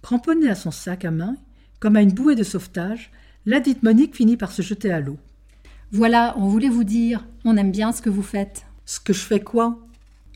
Cramponnée 0.01 0.49
à 0.49 0.55
son 0.55 0.71
sac 0.71 1.05
à 1.05 1.11
main, 1.11 1.37
comme 1.81 1.97
à 1.97 2.03
une 2.03 2.13
bouée 2.13 2.37
de 2.37 2.45
sauvetage, 2.45 3.11
ladite 3.45 3.83
Monique 3.83 4.17
finit 4.17 4.37
par 4.37 4.53
se 4.53 4.63
jeter 4.63 4.91
à 4.91 5.01
l'eau. 5.01 5.19
Voilà, 5.93 6.35
on 6.39 6.47
voulait 6.47 6.69
vous 6.69 6.85
dire, 6.85 7.27
on 7.45 7.57
aime 7.57 7.73
bien 7.73 7.93
ce 7.93 8.01
que 8.01 8.11
vous 8.11 8.23
faites. 8.23 8.65
Ce 8.87 9.01
que 9.01 9.13
je 9.13 9.21
fais 9.21 9.41
quoi? 9.41 9.79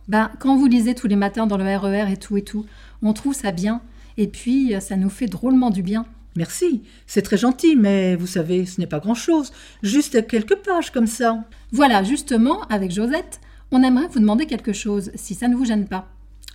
Ben, 0.08 0.30
quand 0.38 0.56
vous 0.56 0.66
lisez 0.66 0.94
tous 0.94 1.06
les 1.06 1.16
matins 1.16 1.46
dans 1.46 1.56
le 1.56 1.64
RER 1.64 2.04
e 2.04 2.12
et 2.12 2.16
tout 2.16 2.36
et 2.36 2.42
tout, 2.42 2.66
on 3.02 3.12
trouve 3.12 3.34
ça 3.34 3.52
bien, 3.52 3.80
et 4.16 4.26
puis 4.26 4.74
ça 4.80 4.96
nous 4.96 5.10
fait 5.10 5.26
drôlement 5.26 5.70
du 5.70 5.82
bien. 5.82 6.06
Merci, 6.36 6.82
c'est 7.06 7.22
très 7.22 7.36
gentil, 7.36 7.76
mais 7.76 8.16
vous 8.16 8.26
savez, 8.26 8.66
ce 8.66 8.80
n'est 8.80 8.88
pas 8.88 8.98
grand-chose, 8.98 9.52
juste 9.82 10.26
quelques 10.26 10.56
pages 10.56 10.90
comme 10.90 11.06
ça. 11.06 11.44
Voilà, 11.70 12.02
justement, 12.02 12.62
avec 12.62 12.90
Josette, 12.90 13.40
on 13.70 13.82
aimerait 13.82 14.08
vous 14.08 14.18
demander 14.18 14.46
quelque 14.46 14.72
chose, 14.72 15.12
si 15.14 15.34
ça 15.34 15.46
ne 15.46 15.54
vous 15.54 15.64
gêne 15.64 15.86
pas. 15.86 16.08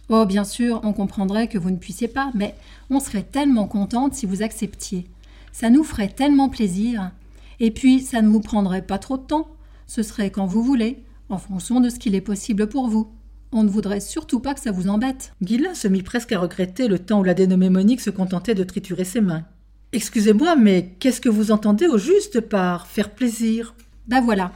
Oh, 0.09 0.25
bien 0.25 0.43
sûr, 0.43 0.81
on 0.83 0.91
comprendrait 0.91 1.47
que 1.47 1.57
vous 1.57 1.71
ne 1.71 1.77
puissiez 1.77 2.07
pas, 2.07 2.31
mais 2.33 2.55
on 2.89 2.99
serait 2.99 3.23
tellement 3.23 3.67
contente 3.67 4.15
si 4.15 4.25
vous 4.25 4.41
acceptiez. 4.41 5.07
Ça 5.51 5.69
nous 5.69 5.83
ferait 5.83 6.09
tellement 6.09 6.49
plaisir. 6.49 7.11
Et 7.59 7.71
puis, 7.71 8.01
ça 8.01 8.21
ne 8.21 8.29
vous 8.29 8.41
prendrait 8.41 8.81
pas 8.81 8.97
trop 8.97 9.17
de 9.17 9.23
temps. 9.23 9.47
Ce 9.87 10.03
serait 10.03 10.31
quand 10.31 10.45
vous 10.45 10.63
voulez, 10.63 11.03
en 11.29 11.37
fonction 11.37 11.79
de 11.79 11.89
ce 11.89 11.99
qu'il 11.99 12.15
est 12.15 12.21
possible 12.21 12.67
pour 12.67 12.87
vous. 12.87 13.11
On 13.51 13.63
ne 13.63 13.69
voudrait 13.69 13.99
surtout 13.99 14.39
pas 14.39 14.53
que 14.53 14.59
ça 14.59 14.71
vous 14.71 14.89
embête. 14.89 15.33
Guilain 15.41 15.73
se 15.73 15.87
mit 15.87 16.03
presque 16.03 16.31
à 16.31 16.39
regretter 16.39 16.87
le 16.87 16.99
temps 16.99 17.19
où 17.19 17.23
la 17.23 17.33
dénommée 17.33 17.69
Monique 17.69 18.01
se 18.01 18.09
contentait 18.09 18.55
de 18.55 18.63
triturer 18.63 19.05
ses 19.05 19.21
mains. 19.21 19.45
Excusez-moi, 19.91 20.56
mais 20.56 20.93
qu'est-ce 20.99 21.19
que 21.19 21.30
vous 21.30 21.52
entendez 21.52 21.88
au 21.88 21.97
juste 21.97 22.41
par 22.41 22.86
faire 22.86 23.10
plaisir? 23.10 23.73
Ben 24.08 24.21
voilà. 24.21 24.52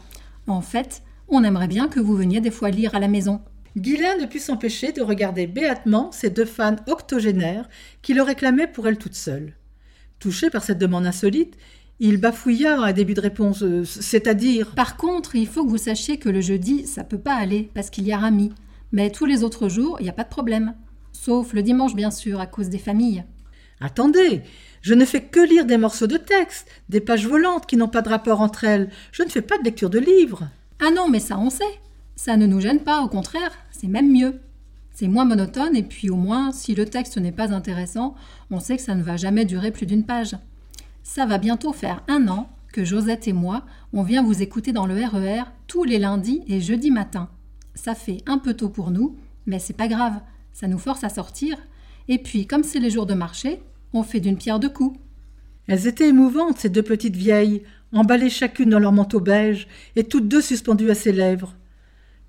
En 0.46 0.62
fait, 0.62 1.02
On 1.30 1.43
aimerait 1.43 1.69
bien 1.69 1.88
que 1.88 2.00
vous 2.02 2.15
veniez 2.15 2.41
des 2.41 2.52
fois 2.52 2.69
lire 2.69 2.93
à 2.93 3.00
la 3.00 3.08
maison. 3.08 3.41
Guylain 3.76 4.17
ne 4.17 4.28
put 4.28 4.39
s'empêcher 4.39 4.91
de 4.91 5.02
regarder 5.02 5.48
béatement 5.48 6.12
ces 6.12 6.30
deux 6.30 6.46
fans 6.46 6.76
octogénaires 6.88 7.67
qui 8.04 8.13
le 8.13 8.22
réclamaient 8.22 8.67
pour 8.67 8.88
elle 8.88 9.00
toute 9.00 9.15
seule. 9.15 9.54
Touché 10.19 10.52
par 10.52 10.63
cette 10.63 10.78
demande 10.78 11.08
insolite, 11.08 11.56
il 12.00 12.17
bafouilla 12.17 12.80
un 12.82 12.93
début 12.93 13.15
de 13.15 13.22
réponse, 13.22 13.63
euh, 13.63 13.84
c'est-à-dire 13.86 14.76
Par 14.76 14.98
contre, 14.98 15.36
il 15.36 15.48
faut 15.48 15.65
que 15.65 15.69
vous 15.69 15.78
sachiez 15.78 16.17
que 16.17 16.30
le 16.30 16.41
jeudi, 16.41 16.86
ça 16.86 17.04
peut 17.04 17.17
pas 17.17 17.36
aller, 17.36 17.72
parce 17.74 17.89
qu'il 17.89 18.06
y 18.06 18.12
a 18.12 18.17
Rami. 18.17 18.52
Mais 18.91 19.10
tous 19.10 19.26
les 19.26 19.43
autres 19.43 19.69
jours, 19.69 19.98
il 20.00 20.04
n'y 20.04 20.10
a 20.10 20.13
pas 20.13 20.26
de 20.26 20.30
problème. 20.30 20.76
Sauf 21.12 21.54
le 21.54 21.63
dimanche, 21.63 21.96
bien 21.96 22.12
sûr, 22.12 22.39
à 22.39 22.46
cause 22.46 22.69
des 22.69 22.78
familles. 22.78 23.24
Attendez, 23.84 24.43
je 24.82 24.93
ne 24.93 25.04
fais 25.04 25.22
que 25.22 25.41
lire 25.41 25.65
des 25.65 25.78
morceaux 25.78 26.08
de 26.08 26.15
texte, 26.15 26.69
des 26.88 27.02
pages 27.02 27.28
volantes 27.28 27.65
qui 27.65 27.76
n'ont 27.76 27.89
pas 27.89 28.02
de 28.02 28.08
rapport 28.08 28.39
entre 28.39 28.63
elles. 28.63 28.89
Je 29.12 29.24
ne 29.24 29.30
fais 29.30 29.41
pas 29.41 29.58
de 29.58 29.65
lecture 29.65 29.89
de 29.89 30.00
livres. 30.00 30.48
Ah 30.82 30.89
non, 30.89 31.10
mais 31.10 31.19
ça 31.19 31.38
on 31.38 31.50
sait. 31.50 31.82
Ça 32.15 32.38
ne 32.38 32.48
nous 32.48 32.62
gêne 32.62 32.80
pas, 32.80 33.02
au 33.02 33.10
contraire, 33.10 33.52
c'est 33.72 33.88
même 33.88 34.10
mieux. 34.10 34.39
C'est 34.91 35.10
moins 35.10 35.26
monotone 35.26 35.76
et 35.76 35.84
puis 35.84 36.10
au 36.10 36.15
moins, 36.15 36.54
si 36.54 36.76
le 36.76 36.86
texte 36.86 37.17
n'est 37.17 37.34
pas 37.34 37.54
intéressant, 37.54 38.15
on 38.52 38.62
sait 38.62 38.78
que 38.78 38.84
ça 38.84 38.96
ne 38.96 39.04
va 39.04 39.17
jamais 39.17 39.43
durer 39.43 39.72
plus 39.72 39.86
d'une 39.86 40.06
page. 40.06 40.38
Ça 41.04 41.26
va 41.26 41.38
bientôt 41.38 41.74
faire 41.74 42.04
un 42.08 42.30
an 42.30 42.48
que 42.72 42.86
Josette 42.86 43.28
et 43.28 43.34
moi, 43.34 43.65
on 43.91 44.04
vient 44.04 44.24
vous 44.24 44.41
écouter 44.41 44.72
dans 44.72 44.86
le 44.86 44.96
RER 44.96 45.43
tous 45.67 45.84
les 45.84 46.00
lundis 46.00 46.41
et 46.48 46.62
jeudis 46.62 46.91
matin. 46.91 47.28
Ça 47.76 47.96
fait 47.96 48.19
un 48.28 48.38
peu 48.38 48.54
tôt 48.54 48.69
pour 48.69 48.91
nous, 48.91 49.17
mais 49.46 49.60
c'est 49.60 49.74
pas 49.74 49.89
grave, 49.89 50.22
ça 50.54 50.69
nous 50.69 50.80
force 50.80 51.04
à 51.04 51.10
sortir. 51.10 51.58
Et 52.08 52.17
puis, 52.17 52.48
comme 52.48 52.63
c'est 52.63 52.80
les 52.80 52.89
jours 52.89 53.06
de 53.06 53.13
marché, 53.13 53.62
on 53.93 54.03
fait 54.03 54.19
d'une 54.19 54.38
pierre 54.38 54.60
deux 54.60 54.69
coups. 54.69 54.99
Elles 55.67 55.88
étaient 55.88 56.10
émouvantes, 56.10 56.60
ces 56.60 56.69
deux 56.69 56.84
petites 56.84 57.15
vieilles, 57.15 57.63
emballées 57.93 58.29
chacune 58.29 58.69
dans 58.69 58.79
leur 58.79 58.91
manteau 58.91 59.19
beige 59.19 59.67
et 59.95 60.03
toutes 60.03 60.27
deux 60.27 60.41
suspendues 60.41 60.91
à 60.91 60.95
ses 60.95 61.12
lèvres. 61.12 61.56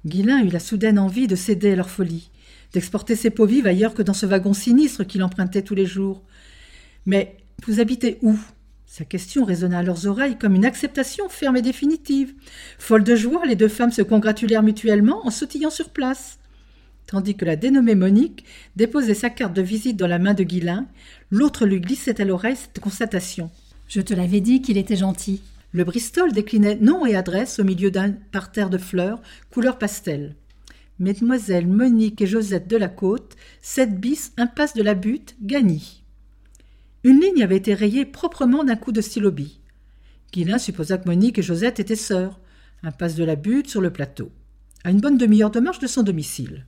Guilain 0.07 0.45
eut 0.45 0.51
la 0.51 0.61
soudaine 0.61 0.99
envie 0.99 1.27
de 1.27 1.35
céder 1.35 1.73
à 1.73 1.77
leur 1.77 1.91
folie, 1.91 2.31
d'exporter 2.73 3.17
ses 3.17 3.31
peaux 3.31 3.47
vives 3.47 3.67
ailleurs 3.67 3.95
que 3.95 4.03
dans 4.03 4.13
ce 4.13 4.27
wagon 4.27 4.53
sinistre 4.53 5.05
qu'il 5.05 5.23
empruntait 5.23 5.63
tous 5.63 5.75
les 5.75 5.87
jours. 5.87 6.23
Mais 7.07 7.39
vous 7.67 7.81
habitez 7.81 8.19
où? 8.23 8.39
Sa 8.87 9.05
question 9.05 9.45
résonna 9.45 9.79
à 9.79 9.83
leurs 9.83 10.07
oreilles 10.07 10.39
comme 10.39 10.55
une 10.55 10.67
acceptation 10.67 11.29
ferme 11.29 11.57
et 11.57 11.63
définitive. 11.63 12.35
Folles 12.79 13.03
de 13.03 13.17
joie, 13.17 13.45
les 13.47 13.57
deux 13.57 13.69
femmes 13.69 13.91
se 13.91 14.03
congratulèrent 14.03 14.63
mutuellement 14.63 15.27
en 15.27 15.31
sautillant 15.31 15.71
sur 15.71 15.89
place. 15.89 16.39
Tandis 17.07 17.37
que 17.37 17.45
la 17.45 17.57
dénommée 17.57 17.95
Monique 17.95 18.45
déposait 18.77 19.15
sa 19.15 19.31
carte 19.31 19.55
de 19.55 19.63
visite 19.63 19.97
dans 19.97 20.07
la 20.07 20.19
main 20.19 20.35
de 20.35 20.43
Guilain, 20.43 20.87
l'autre 21.31 21.67
lui 21.67 21.81
glissait 21.81 22.21
à 22.21 22.25
l'oreille 22.25 22.57
cette 22.57 22.81
constatation. 22.81 23.51
Je 23.89 24.01
te 24.01 24.15
l'avais 24.15 24.41
dit 24.41 24.63
qu'il 24.63 24.79
était 24.79 24.97
gentil. 24.97 25.43
Le 25.73 25.85
Bristol 25.85 26.33
déclinait 26.33 26.77
nom 26.77 27.05
et 27.05 27.17
adresse 27.17 27.59
au 27.59 27.65
milieu 27.65 27.91
d'un 27.91 28.13
parterre 28.13 28.71
de 28.71 28.79
fleurs, 28.79 29.21
couleur 29.51 29.79
pastel. 29.79 30.35
Mesdemoiselles 30.99 31.67
Monique 31.67 32.23
et 32.23 32.27
Josette 32.27 32.69
de 32.69 32.77
la 32.77 32.89
Côte, 32.89 33.37
7 33.61 33.99
bis, 33.99 34.33
impasse 34.37 34.75
de 34.75 34.83
la 34.83 34.95
Butte, 34.95 35.35
Gagny. 35.43 36.05
Une 37.03 37.21
ligne 37.21 37.43
avait 37.43 37.57
été 37.57 37.75
rayée 37.75 38.07
proprement 38.07 38.65
d'un 38.65 38.77
coup 38.77 38.93
de 38.93 39.01
stylo 39.01 39.31
bille. 39.31 39.59
Guilain 40.33 40.59
supposa 40.59 40.99
que 40.99 41.09
Monique 41.09 41.39
et 41.39 41.43
Josette 41.43 41.81
étaient 41.81 41.97
sœurs. 41.97 42.41
Impasse 42.83 43.15
de 43.15 43.25
la 43.25 43.37
Butte 43.37 43.69
sur 43.69 43.81
le 43.81 43.93
plateau. 43.93 44.31
À 44.85 44.91
une 44.91 45.01
bonne 45.01 45.19
demi-heure 45.19 45.51
de 45.51 45.61
marche 45.61 45.81
de 45.81 45.87
son 45.87 46.03
domicile. 46.03 46.67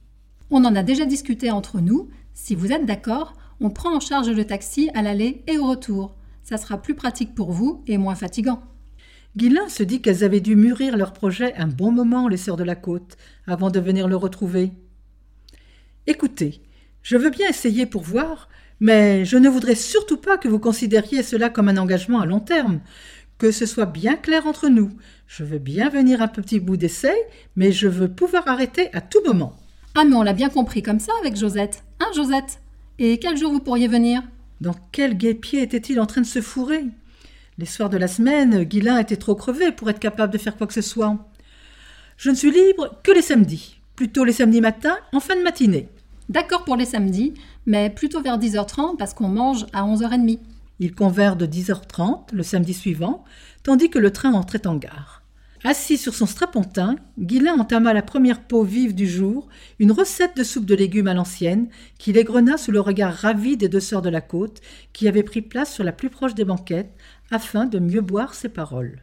On 0.50 0.64
en 0.64 0.76
a 0.76 0.82
déjà 0.82 1.06
discuté 1.06 1.50
entre 1.50 1.80
nous. 1.80 2.09
Si 2.32 2.54
vous 2.54 2.72
êtes 2.72 2.87
d'accord, 2.87 3.35
on 3.61 3.70
prend 3.70 3.94
en 3.94 4.00
charge 4.00 4.30
le 4.30 4.44
taxi 4.44 4.90
à 4.94 5.02
l'aller 5.02 5.42
et 5.46 5.59
au 5.59 5.66
retour. 5.66 6.14
Ça 6.42 6.56
sera 6.56 6.80
plus 6.80 6.94
pratique 6.94 7.35
pour 7.35 7.50
vous 7.50 7.82
et 7.87 7.98
moins 7.98 8.14
fatigant. 8.14 8.62
Guilain 9.37 9.68
se 9.68 9.82
dit 9.82 10.00
qu'elles 10.00 10.24
avaient 10.24 10.40
dû 10.40 10.56
mûrir 10.56 10.96
leur 10.96 11.12
projet 11.12 11.54
un 11.56 11.66
bon 11.66 11.90
moment, 11.90 12.28
les 12.28 12.37
sœurs 12.37 12.56
de 12.56 12.64
la 12.64 12.76
côte, 12.76 13.16
avant 13.46 13.70
de 13.70 13.80
venir 13.80 14.09
le 14.09 14.16
retrouver. 14.16 14.72
Écoutez, 16.06 16.62
je 17.02 17.16
veux 17.16 17.30
bien 17.30 17.48
essayer 17.48 17.85
pour 17.85 18.02
voir, 18.02 18.48
mais 18.78 19.24
je 19.24 19.37
ne 19.37 19.48
voudrais 19.48 19.74
surtout 19.74 20.16
pas 20.16 20.38
que 20.38 20.48
vous 20.48 20.61
considériez 20.61 21.22
cela 21.22 21.50
comme 21.50 21.68
un 21.68 21.76
engagement 21.76 22.20
à 22.20 22.26
long 22.26 22.40
terme. 22.40 22.80
Que 23.38 23.50
ce 23.50 23.66
soit 23.66 23.87
bien 23.87 24.16
clair 24.16 24.46
entre 24.46 24.68
nous. 24.68 24.92
Je 25.26 25.44
veux 25.44 25.59
bien 25.59 25.90
venir 25.90 26.22
un 26.22 26.28
petit 26.28 26.61
bout 26.61 26.76
d'essai, 26.76 27.14
mais 27.56 27.72
je 27.72 27.88
veux 27.88 28.09
pouvoir 28.09 28.48
arrêter 28.48 28.88
à 28.94 29.00
tout 29.00 29.22
moment. 29.26 29.56
Ah, 29.98 30.04
mais 30.04 30.14
on 30.14 30.22
l'a 30.22 30.35
bien 30.35 30.50
compris 30.50 30.82
comme 30.82 31.00
ça 31.00 31.12
avec 31.22 31.37
Josette. 31.37 31.82
Hein, 32.00 32.09
Josette? 32.14 32.61
Et 32.98 33.18
quel 33.18 33.38
jour 33.38 33.50
vous 33.50 33.61
pourriez 33.61 33.88
venir? 33.88 34.22
Dans 34.61 34.74
quel 34.92 35.16
guépier 35.16 35.62
était-il 35.62 35.98
en 36.00 36.04
train 36.04 36.20
de 36.20 36.26
se 36.26 36.42
fourrer? 36.42 36.85
Les 37.56 37.64
soirs 37.64 37.88
de 37.88 37.96
la 37.96 38.06
semaine, 38.06 38.64
Guilain 38.64 38.98
était 38.98 39.16
trop 39.16 39.35
crevé 39.35 39.72
pour 39.72 39.88
être 39.88 39.98
capable 39.98 40.35
de 40.35 40.38
faire 40.38 40.59
quoi 40.59 40.66
que 40.66 40.74
ce 40.74 40.82
soit. 40.82 41.16
Je 42.18 42.28
ne 42.28 42.35
suis 42.35 42.50
libre 42.50 43.00
que 43.04 43.11
les 43.11 43.22
samedis, 43.22 43.80
plutôt 43.94 44.24
les 44.24 44.35
samedis 44.35 44.61
matins, 44.61 44.98
en 45.14 45.20
fin 45.20 45.35
de 45.35 45.42
matinée. 45.42 45.88
D'accord 46.28 46.64
pour 46.64 46.76
les 46.76 46.85
samedis, 46.85 47.32
mais 47.64 47.88
plutôt 47.88 48.20
vers 48.20 48.38
10h30 48.38 48.98
parce 48.98 49.14
qu'on 49.14 49.28
mange 49.28 49.64
à 49.72 49.85
11h30. 49.85 50.40
Il 50.78 50.94
convert 50.94 51.37
de 51.37 51.46
10h30 51.46 52.35
le 52.35 52.42
samedi 52.42 52.74
suivant, 52.74 53.24
tandis 53.62 53.88
que 53.88 53.98
le 53.98 54.12
train 54.12 54.35
entrait 54.35 54.66
en 54.66 54.76
gare. 54.76 55.22
Assis 55.68 55.98
sur 55.98 56.14
son 56.14 56.26
strapontin, 56.26 56.94
Guilain 57.18 57.59
entama 57.59 57.92
la 57.92 58.02
première 58.02 58.46
peau 58.46 58.62
vive 58.62 58.94
du 58.94 59.09
jour, 59.09 59.48
une 59.81 59.90
recette 59.90 60.37
de 60.37 60.44
soupe 60.44 60.64
de 60.64 60.76
légumes 60.76 61.09
à 61.09 61.14
l'ancienne, 61.14 61.66
qu'il 61.98 62.16
égrena 62.18 62.57
sous 62.57 62.70
le 62.70 62.79
regard 62.79 63.12
ravi 63.12 63.57
des 63.57 63.68
deux 63.68 63.81
sœurs 63.81 64.00
de 64.00 64.09
la 64.09 64.20
côte, 64.20 64.61
qui 64.92 65.09
avaient 65.09 65.24
pris 65.24 65.42
place 65.42 65.74
sur 65.74 65.83
la 65.83 65.90
plus 65.90 66.09
proche 66.09 66.37
des 66.37 66.44
banquettes, 66.44 66.94
afin 67.33 67.66
de 67.66 67.81
mieux 67.81 68.00
boire 68.00 68.35
ses 68.35 68.48
paroles. 68.48 69.02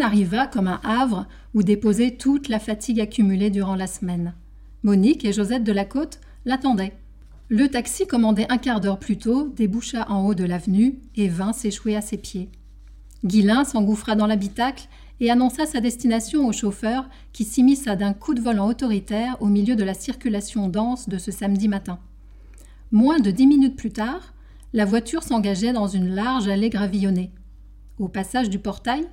Arriva 0.00 0.46
comme 0.46 0.68
un 0.68 0.80
havre 0.82 1.26
où 1.54 1.62
déposer 1.62 2.16
toute 2.16 2.48
la 2.48 2.58
fatigue 2.58 3.00
accumulée 3.00 3.50
durant 3.50 3.74
la 3.74 3.86
semaine. 3.86 4.34
Monique 4.82 5.24
et 5.24 5.32
Josette 5.32 5.64
de 5.64 5.72
la 5.72 5.84
Côte 5.84 6.20
l'attendaient. 6.44 6.94
Le 7.48 7.68
taxi, 7.68 8.06
commandé 8.06 8.46
un 8.48 8.58
quart 8.58 8.80
d'heure 8.80 8.98
plus 8.98 9.18
tôt, 9.18 9.48
déboucha 9.48 10.06
en 10.08 10.24
haut 10.24 10.34
de 10.34 10.44
l'avenue 10.44 11.00
et 11.16 11.28
vint 11.28 11.52
s'échouer 11.52 11.96
à 11.96 12.00
ses 12.00 12.16
pieds. 12.16 12.48
Guilain 13.24 13.64
s'engouffra 13.64 14.14
dans 14.14 14.26
l'habitacle 14.26 14.88
et 15.20 15.30
annonça 15.30 15.66
sa 15.66 15.80
destination 15.80 16.46
au 16.46 16.52
chauffeur 16.52 17.08
qui 17.32 17.44
s'immisça 17.44 17.96
d'un 17.96 18.14
coup 18.14 18.34
de 18.34 18.40
volant 18.40 18.68
autoritaire 18.68 19.36
au 19.40 19.46
milieu 19.46 19.76
de 19.76 19.84
la 19.84 19.94
circulation 19.94 20.68
dense 20.68 21.08
de 21.08 21.18
ce 21.18 21.30
samedi 21.30 21.68
matin. 21.68 21.98
Moins 22.92 23.20
de 23.20 23.30
dix 23.30 23.46
minutes 23.46 23.76
plus 23.76 23.92
tard, 23.92 24.32
la 24.72 24.84
voiture 24.84 25.22
s'engageait 25.22 25.72
dans 25.72 25.88
une 25.88 26.14
large 26.14 26.48
allée 26.48 26.70
gravillonnée. 26.70 27.30
Au 27.98 28.08
passage 28.08 28.48
du 28.48 28.58
portail, 28.58 29.06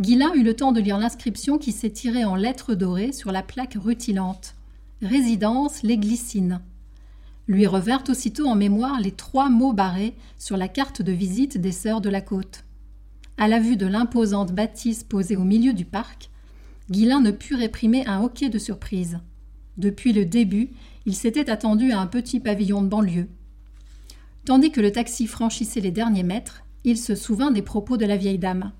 Guilain 0.00 0.32
eut 0.34 0.42
le 0.42 0.56
temps 0.56 0.72
de 0.72 0.80
lire 0.80 0.96
l'inscription 0.96 1.58
qui 1.58 1.70
s'étirait 1.70 2.24
en 2.24 2.34
lettres 2.34 2.74
dorées 2.74 3.12
sur 3.12 3.30
la 3.30 3.42
plaque 3.42 3.76
rutilante. 3.78 4.54
Résidence 5.02 5.82
Les 5.82 5.98
Glycines. 5.98 6.62
Lui 7.46 7.66
revinrent 7.66 8.04
aussitôt 8.08 8.46
en 8.46 8.54
mémoire 8.54 9.00
les 9.00 9.10
trois 9.10 9.50
mots 9.50 9.74
barrés 9.74 10.14
sur 10.38 10.56
la 10.56 10.68
carte 10.68 11.02
de 11.02 11.12
visite 11.12 11.58
des 11.58 11.72
Sœurs 11.72 12.00
de 12.00 12.08
la 12.08 12.22
Côte. 12.22 12.64
À 13.36 13.48
la 13.48 13.60
vue 13.60 13.76
de 13.76 13.86
l'imposante 13.86 14.52
bâtisse 14.52 15.04
posée 15.04 15.36
au 15.36 15.44
milieu 15.44 15.74
du 15.74 15.84
parc, 15.84 16.30
Guilain 16.90 17.20
ne 17.20 17.30
put 17.30 17.54
réprimer 17.54 18.06
un 18.06 18.22
hoquet 18.22 18.48
de 18.48 18.58
surprise. 18.58 19.18
Depuis 19.76 20.14
le 20.14 20.24
début, 20.24 20.70
il 21.04 21.14
s'était 21.14 21.50
attendu 21.50 21.92
à 21.92 22.00
un 22.00 22.06
petit 22.06 22.40
pavillon 22.40 22.80
de 22.80 22.88
banlieue. 22.88 23.28
Tandis 24.46 24.70
que 24.70 24.80
le 24.80 24.90
taxi 24.90 25.26
franchissait 25.26 25.80
les 25.80 25.90
derniers 25.90 26.22
mètres, 26.22 26.64
il 26.84 26.96
se 26.96 27.14
souvint 27.14 27.50
des 27.50 27.62
propos 27.62 27.98
de 27.98 28.06
la 28.06 28.16
vieille 28.16 28.38
dame. 28.38 28.72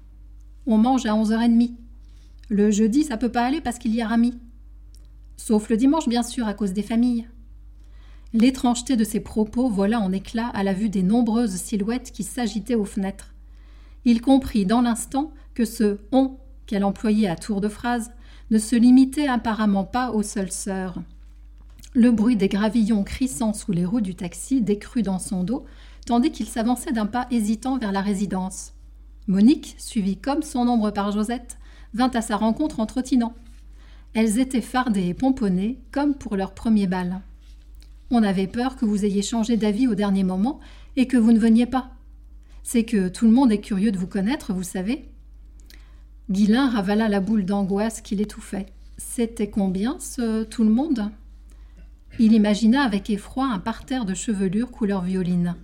On 0.67 0.79
mange 0.79 1.07
à 1.07 1.15
11h30. 1.15 1.75
Le 2.49 2.71
jeudi, 2.71 3.05
ça 3.05 3.17
peut 3.17 3.33
pas 3.33 3.45
aller 3.45 3.61
parce 3.61 3.79
qu'il 3.79 3.95
y 3.95 4.03
a 4.03 4.07
Rami. 4.07 4.39
Sauf 5.37 5.69
le 5.69 5.77
dimanche, 5.77 6.09
bien 6.09 6.23
sûr, 6.23 6.47
à 6.47 6.55
cause 6.55 6.73
des 6.73 6.83
familles. 6.83 7.29
L'étrangeté 8.33 8.97
de 8.97 9.05
ces 9.05 9.21
propos 9.21 9.69
vola 9.69 10.01
en 10.01 10.13
éclats 10.13 10.49
à 10.49 10.63
la 10.63 10.73
vue 10.73 10.89
des 10.89 11.03
nombreuses 11.03 11.57
silhouettes 11.57 12.13
qui 12.13 12.23
s'agitaient 12.23 12.77
aux 12.77 12.85
fenêtres. 12.85 13.35
Il 14.05 14.21
comprit 14.21 14.65
dans 14.65 14.81
l'instant 14.81 15.33
que 15.55 15.65
ce 15.65 15.99
on 16.13 16.37
qu'elle 16.67 16.85
employait 16.85 17.29
à 17.29 17.37
tour 17.37 17.61
de 17.61 17.69
phrase 17.69 18.13
ne 18.51 18.59
se 18.59 18.77
limitait 18.77 19.27
apparemment 19.27 19.85
pas 19.85 20.13
aux 20.13 20.23
seules 20.23 20.53
sœurs. 20.53 21.03
Le 21.95 22.11
bruit 22.11 22.37
des 22.37 22.49
gravillons 22.49 23.05
crissant 23.05 23.53
sous 23.53 23.73
les 23.73 23.85
roues 23.85 24.01
du 24.01 24.15
taxi 24.15 24.63
décrut 24.63 25.03
dans 25.03 25.19
son 25.19 25.45
dos, 25.45 25.65
tandis 26.07 26.31
qu'il 26.31 26.47
s'avançait 26.47 26.93
d'un 26.93 27.07
pas 27.07 27.27
hésitant 27.31 27.79
vers 27.79 27.93
la 27.93 28.01
résidence. 28.01 28.73
Monique, 29.29 29.77
suivie 29.79 30.17
comme 30.17 30.43
son 30.43 30.67
ombre 30.69 30.91
par 30.91 31.13
Josette, 31.13 31.59
vint 31.95 32.11
à 32.11 32.23
sa 32.23 32.37
rencontre 32.37 32.81
en 32.81 32.87
trottinant. 32.87 33.35
Elles 34.15 34.39
étaient 34.39 34.61
fardées 34.61 35.07
et 35.07 35.15
pomponnées 35.15 35.79
comme 35.91 36.15
pour 36.15 36.37
leur 36.37 36.55
premier 36.55 36.87
bal. 36.87 37.21
On 38.11 38.23
avait 38.23 38.47
peur 38.47 38.77
que 38.77 38.85
vous 38.85 39.05
ayez 39.05 39.23
changé 39.23 39.57
d'avis 39.57 39.87
au 39.87 39.95
dernier 39.95 40.25
moment 40.25 40.61
et 40.97 41.07
que 41.07 41.17
vous 41.17 41.33
ne 41.33 41.39
veniez 41.39 41.67
pas. 41.67 41.91
C'est 42.63 42.85
que 42.85 43.09
tout 43.09 43.25
le 43.25 43.33
monde 43.33 43.53
est 43.53 43.61
curieux 43.61 43.93
de 43.93 43.99
vous 43.99 44.07
connaître, 44.07 44.53
vous 44.53 44.63
savez. 44.63 45.09
Guilain 46.31 46.69
ravala 46.69 47.09
la 47.09 47.21
boule 47.21 47.45
d'angoisse 47.45 48.01
qui 48.01 48.15
l'étouffait. 48.15 48.67
C'était 48.99 49.51
combien, 49.51 49.99
ce 49.99 50.45
tout 50.45 50.63
le 50.63 50.71
monde? 50.71 51.11
Il 52.19 52.33
imagina 52.33 52.83
avec 52.83 53.09
effroi 53.09 53.47
un 53.47 53.59
parterre 53.59 54.05
de 54.05 54.15
chevelure 54.15 54.71
couleur 54.71 55.03
violine. 55.03 55.57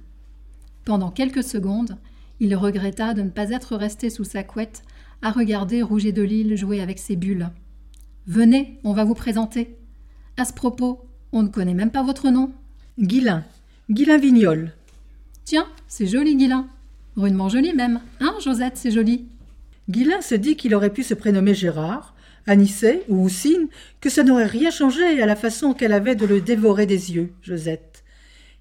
Pendant 0.85 1.11
quelques 1.11 1.44
secondes, 1.44 1.99
il 2.40 2.55
regretta 2.55 3.14
de 3.14 3.22
ne 3.22 3.31
pas 3.31 3.51
être 3.51 3.77
resté 3.77 4.11
sous 4.11 4.24
sa 4.24 4.42
couette 4.42 4.83
à 5.22 5.31
regarder 5.31 5.83
Rouget 5.83 6.12
de 6.12 6.22
Lille 6.22 6.57
jouer 6.57 6.81
avec 6.81 6.98
ses 6.98 7.16
bulles. 7.16 7.51
Venez, 8.27 8.79
on 8.85 8.92
va 8.92 9.05
vous 9.05 9.14
présenter. 9.14 9.77
À 10.37 10.44
ce 10.44 10.53
propos, 10.53 11.09
on 11.33 11.42
ne 11.42 11.48
connaît 11.48 11.74
même 11.74 11.90
pas 11.90 12.03
votre 12.03 12.31
nom. 12.31 12.53
Guilin. 12.98 13.44
Guilin 13.90 14.18
Vignol. 14.18 14.72
Tiens, 15.44 15.66
c'est 15.88 16.07
joli, 16.07 16.37
Guilin. 16.37 16.68
Rudement 17.16 17.48
joli 17.48 17.72
même. 17.72 18.01
Hein, 18.20 18.35
Josette, 18.40 18.77
c'est 18.77 18.90
joli. 18.90 19.27
Guilin 19.88 20.20
se 20.20 20.35
dit 20.35 20.57
qu'il 20.57 20.74
aurait 20.74 20.92
pu 20.92 21.03
se 21.03 21.14
prénommer 21.14 21.55
Gérard, 21.55 22.14
Anissé 22.46 23.03
ou 23.09 23.24
Houssine, 23.24 23.68
que 24.01 24.11
ça 24.11 24.22
n'aurait 24.22 24.46
rien 24.46 24.70
changé 24.70 25.20
à 25.20 25.27
la 25.27 25.37
façon 25.37 25.72
qu'elle 25.72 25.92
avait 25.92 26.14
de 26.14 26.27
le 26.27 26.40
dévorer 26.40 26.87
des 26.87 27.12
yeux, 27.12 27.33
Josette. 27.42 28.05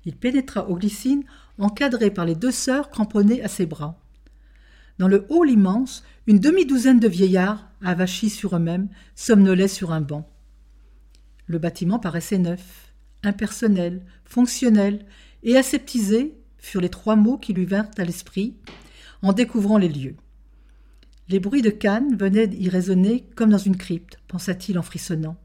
Il 0.06 0.16
pénétra 0.16 0.70
aux 0.70 0.76
glycines, 0.76 1.24
encadré 1.60 2.12
par 2.12 2.26
les 2.26 2.36
deux 2.36 2.52
sœurs 2.52 2.89
cramponnées 2.89 3.43
à 3.43 3.48
ses 3.48 3.65
bras. 3.65 4.00
Dans 5.00 5.08
le 5.08 5.26
hall 5.30 5.50
immense, 5.50 6.04
une 6.26 6.39
demi-douzaine 6.39 7.00
de 7.00 7.08
vieillards, 7.08 7.70
avachis 7.84 8.30
sur 8.30 8.56
eux-mêmes, 8.56 8.89
somnolaient 9.15 9.67
sur 9.67 9.91
un 9.91 10.02
banc. 10.02 10.30
Le 11.46 11.60
bâtiment 11.60 12.00
paraissait 12.00 12.39
neuf, 12.39 12.93
impersonnel, 13.24 14.04
fonctionnel, 14.26 15.06
et 15.43 15.56
aseptisé 15.56 16.36
furent 16.58 16.82
les 16.82 16.89
trois 16.89 17.15
mots 17.15 17.38
qui 17.38 17.54
lui 17.54 17.65
vinrent 17.65 17.91
à 17.98 18.04
l'esprit 18.04 18.56
en 19.22 19.34
découvrant 19.34 19.78
les 19.78 19.89
lieux. 19.89 20.15
Les 21.30 21.39
bruits 21.39 21.62
de 21.62 21.70
cannes 21.70 22.15
venaient 22.15 22.50
y 22.54 22.70
résonner 22.70 23.28
comme 23.36 23.50
dans 23.50 23.58
une 23.58 23.78
crypte, 23.78 24.20
pensa-t-il 24.28 24.80
en 24.80 24.84
frissonnant. 24.84 25.38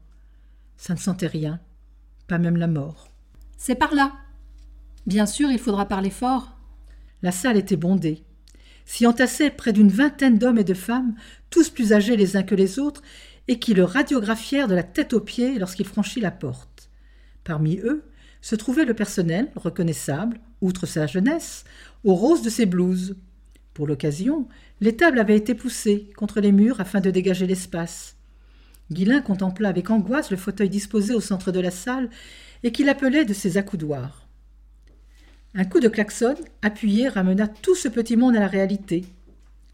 Ça 0.77 0.93
ne 0.93 0.99
sentait 0.99 1.27
rien, 1.27 1.59
pas 2.27 2.37
même 2.37 2.57
la 2.57 2.67
mort. 2.67 3.11
C'est 3.57 3.75
par 3.75 3.93
là. 3.93 4.13
Bien 5.05 5.25
sûr, 5.25 5.51
il 5.51 5.59
faudra 5.59 5.87
parler 5.87 6.09
fort. 6.09 6.57
La 7.21 7.31
salle 7.31 7.57
était 7.57 7.75
bondée. 7.75 8.23
S'y 8.85 9.05
entassaient 9.07 9.49
près 9.49 9.73
d'une 9.73 9.89
vingtaine 9.89 10.37
d'hommes 10.37 10.57
et 10.57 10.63
de 10.63 10.73
femmes, 10.73 11.15
tous 11.49 11.69
plus 11.69 11.93
âgés 11.93 12.17
les 12.17 12.35
uns 12.35 12.43
que 12.43 12.55
les 12.55 12.79
autres, 12.79 13.01
et 13.47 13.59
qui 13.59 13.73
le 13.73 13.83
radiographièrent 13.83 14.67
de 14.67 14.75
la 14.75 14.83
tête 14.83 15.13
aux 15.13 15.19
pieds 15.19 15.59
lorsqu'il 15.59 15.85
franchit 15.85 16.21
la 16.21 16.31
porte. 16.31 16.89
Parmi 17.43 17.77
eux 17.79 18.03
se 18.41 18.55
trouvait 18.55 18.85
le 18.85 18.93
personnel, 18.93 19.51
reconnaissable, 19.55 20.39
outre 20.61 20.85
sa 20.85 21.07
jeunesse, 21.07 21.63
aux 22.03 22.15
roses 22.15 22.41
de 22.41 22.49
ses 22.49 22.65
blouses, 22.65 23.15
pour 23.73 23.87
l'occasion, 23.87 24.47
les 24.81 24.95
tables 24.95 25.19
avaient 25.19 25.37
été 25.37 25.55
poussées 25.55 26.11
contre 26.15 26.41
les 26.41 26.51
murs 26.51 26.79
afin 26.79 26.99
de 26.99 27.09
dégager 27.09 27.47
l'espace. 27.47 28.15
Guilin 28.91 29.21
contempla 29.21 29.69
avec 29.69 29.89
angoisse 29.89 30.29
le 30.29 30.37
fauteuil 30.37 30.69
disposé 30.69 31.15
au 31.15 31.21
centre 31.21 31.51
de 31.51 31.59
la 31.59 31.71
salle 31.71 32.09
et 32.61 32.71
qu'il 32.71 32.89
appelait 32.89 33.25
de 33.25 33.33
ses 33.33 33.57
accoudoirs. 33.57 34.22
Un 35.55 35.65
coup 35.65 35.79
de 35.79 35.87
klaxon 35.87 36.33
appuyé 36.63 37.07
ramena 37.07 37.47
tout 37.47 37.75
ce 37.75 37.87
petit 37.87 38.15
monde 38.15 38.35
à 38.35 38.39
la 38.39 38.47
réalité. 38.47 39.05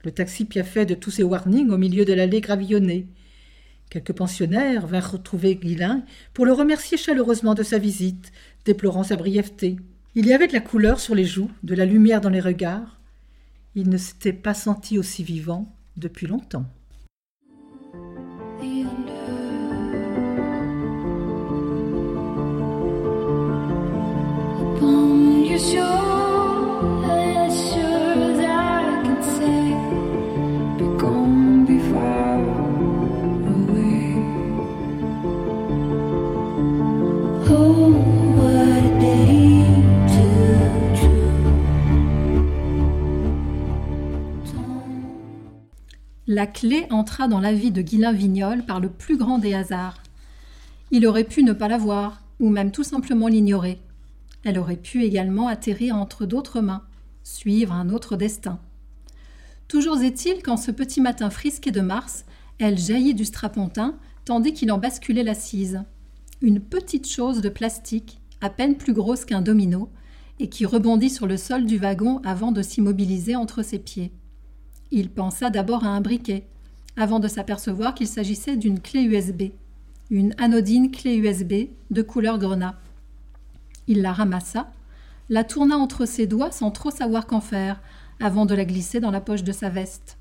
Le 0.04 0.12
taxi 0.12 0.44
piaffait 0.44 0.86
de 0.86 0.94
tous 0.94 1.10
ses 1.10 1.24
warnings 1.24 1.70
au 1.70 1.78
milieu 1.78 2.04
de 2.04 2.12
l'allée 2.12 2.42
gravillonnée. 2.42 3.08
Quelques 3.89 4.12
pensionnaires 4.12 4.88
vinrent 4.88 5.13
retrouver 5.13 5.56
Guilin 5.56 6.04
pour 6.34 6.46
le 6.46 6.52
remercier 6.52 6.98
chaleureusement 6.98 7.54
de 7.54 7.63
sa 7.63 7.78
visite, 7.78 8.34
déplorant 8.65 9.04
sa 9.04 9.15
brièveté. 9.15 9.78
Il 10.15 10.26
y 10.26 10.34
avait 10.34 10.48
de 10.48 10.54
la 10.54 10.60
couleur 10.60 11.00
sur 11.00 11.15
les 11.15 11.24
joues, 11.24 11.50
de 11.63 11.76
la 11.76 11.86
lumière 11.86 12.20
dans 12.20 12.30
les 12.30 12.42
regards. 12.42 13.00
Il 13.74 13.88
ne 13.88 13.98
s'était 13.98 14.34
pas 14.34 14.54
senti 14.54 15.00
aussi 15.00 15.24
vivant 15.24 15.74
depuis 15.96 16.28
longtemps. 16.28 16.65
La 46.32 46.48
clé 46.48 46.86
entra 46.89 47.28
dans 47.28 47.41
la 47.41 47.52
vie 47.52 47.72
de 47.72 47.82
Guilain 47.82 48.13
Vignol 48.13 48.63
par 48.63 48.80
le 48.80 48.88
plus 48.88 49.17
grand 49.17 49.39
des 49.39 49.54
hasards. 49.54 50.02
Il 50.89 51.06
aurait 51.06 51.26
pu 51.26 51.43
ne 51.43 51.52
pas 51.52 51.67
la 51.67 51.78
voir, 51.78 52.22
ou 52.39 52.50
même 52.50 52.72
tout 52.72 52.84
simplement 52.86 53.28
l'ignorer. 53.28 53.82
Elle 54.43 54.60
aurait 54.60 54.78
pu 54.78 55.04
également 55.04 55.47
atterrir 55.47 55.95
entre 55.95 56.25
d'autres 56.25 56.62
mains, 56.62 56.84
suivre 57.23 57.73
un 57.73 57.89
autre 57.89 58.15
destin. 58.15 58.60
Toujours 59.67 60.02
est-il 60.02 60.41
qu'en 60.41 60.58
ce 60.58 60.71
petit 60.71 61.02
matin 61.02 61.30
frisqué 61.30 61.71
de 61.71 61.82
mars, 61.82 62.25
elle 62.58 62.78
jaillit 62.78 63.13
du 63.13 63.25
strapontin 63.25 63.97
tandis 64.25 64.54
qu'il 64.54 64.71
en 64.71 64.78
basculait 64.78 65.23
l'assise. 65.23 65.82
Une 66.41 66.60
petite 66.60 67.08
chose 67.08 67.41
de 67.41 67.49
plastique, 67.49 68.19
à 68.41 68.49
peine 68.49 68.78
plus 68.78 68.93
grosse 68.93 69.25
qu'un 69.25 69.41
domino, 69.41 69.89
et 70.39 70.49
qui 70.49 70.65
rebondit 70.65 71.10
sur 71.10 71.28
le 71.28 71.36
sol 71.36 71.65
du 71.65 71.78
wagon 71.78 72.21
avant 72.23 72.52
de 72.52 72.62
s'immobiliser 72.62 73.36
entre 73.36 73.63
ses 73.63 73.80
pieds. 73.80 74.12
Il 74.91 75.10
pensa 75.10 75.49
d'abord 75.49 75.84
à 75.84 75.89
un 75.89 76.02
briquet, 76.02 76.47
avant 76.95 77.19
de 77.19 77.28
s'apercevoir 77.28 77.93
qu'il 77.93 78.08
s'agissait 78.08 78.58
d'une 78.58 78.80
clé 78.80 79.02
USB, 79.02 79.52
une 80.10 80.34
anodine 80.38 80.91
clé 80.91 81.15
USB 81.15 81.69
de 81.91 82.02
couleur 82.02 82.39
grenat. 82.39 82.80
Il 83.89 84.04
la 84.04 84.13
ramassa, 84.13 84.71
la 85.30 85.43
tourna 85.43 85.75
entre 85.75 86.06
ses 86.06 86.28
doigts 86.28 86.52
sans 86.52 86.69
trop 86.69 86.91
savoir 86.91 87.25
qu'en 87.25 87.41
faire, 87.41 87.82
avant 88.19 88.45
de 88.45 88.54
la 88.54 88.63
glisser 88.63 88.99
dans 88.99 89.10
la 89.10 89.19
poche 89.19 89.43
de 89.43 89.52
sa 89.52 89.69
veste. 89.69 90.19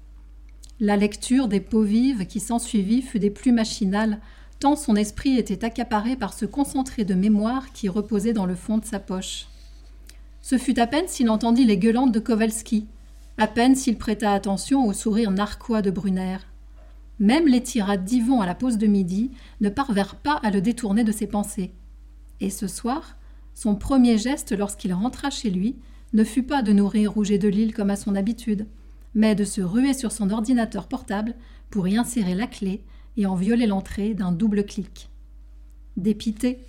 La 0.81 0.96
lecture 0.96 1.48
des 1.48 1.61
peaux 1.61 1.83
vives 1.83 2.26
qui 2.26 2.40
s'ensuivit 2.40 3.02
fut 3.02 3.18
des 3.18 3.28
plus 3.28 3.52
machinales, 3.52 4.20
tant 4.59 4.74
son 4.74 4.96
esprit 4.96 5.37
était 5.37 5.66
accaparé 5.66 6.16
par 6.16 6.33
ce 6.33 6.46
concentré 6.46 7.04
de 7.04 7.12
mémoire 7.12 7.70
qui 7.72 7.90
reposait 7.90 8.33
dans 8.33 8.46
le 8.46 8.54
fond 8.54 8.78
de 8.78 8.87
sa 8.87 9.00
poche. 9.00 9.48
Ce 10.40 10.57
fut 10.57 10.81
à 10.81 10.87
peine 10.87 11.07
s'il 11.07 11.28
entendit 11.28 11.66
les 11.66 11.76
gueulantes 11.76 12.12
de 12.12 12.20
Kowalski, 12.20 12.87
à 13.37 13.46
peine 13.46 13.74
s'il 13.74 13.98
prêta 13.98 14.33
attention 14.33 14.87
au 14.87 14.94
sourire 14.94 15.31
narquois 15.31 15.83
de 15.83 15.90
Brunner. 15.90 16.38
Même 17.18 17.46
les 17.46 17.62
tirades 17.62 18.07
d'Yvon 18.07 18.40
à 18.40 18.46
la 18.46 18.54
pause 18.54 18.78
de 18.78 18.87
midi 18.87 19.31
ne 19.61 19.68
parvinrent 19.68 20.16
pas 20.16 20.40
à 20.42 20.50
le 20.50 20.62
détourner 20.62 21.04
de 21.04 21.12
ses 21.12 21.26
pensées. 21.26 21.74
Et 22.40 22.48
ce 22.48 22.66
soir, 22.66 23.17
son 23.59 23.75
premier 23.75 24.18
geste 24.18 24.57
lorsqu'il 24.57 24.92
rentra 24.92 25.31
chez 25.31 25.51
lui 25.51 25.75
ne 26.12 26.23
fut 26.23 26.44
pas 26.44 26.62
de 26.62 26.73
nourrir 26.73 27.14
Rouget 27.14 27.38
de 27.38 27.49
Lille 27.49 27.75
comme 27.75 27.90
à 27.90 27.97
son 27.97 28.14
habitude, 28.14 28.68
mais 29.14 29.35
de 29.35 29.42
se 29.42 29.61
ruer 29.61 29.94
sur 29.94 30.12
son 30.12 30.31
ordinateur 30.31 30.87
portable 30.87 31.35
pour 31.68 31.88
y 31.88 31.97
insérer 31.97 32.37
la 32.37 32.47
clé 32.47 32.85
et 33.16 33.27
en 33.27 33.35
violer 33.35 33.66
l'entrée 33.66 34.14
d'un 34.14 34.31
double 34.31 34.64
clic. 34.64 35.11
Dépité, 35.97 36.61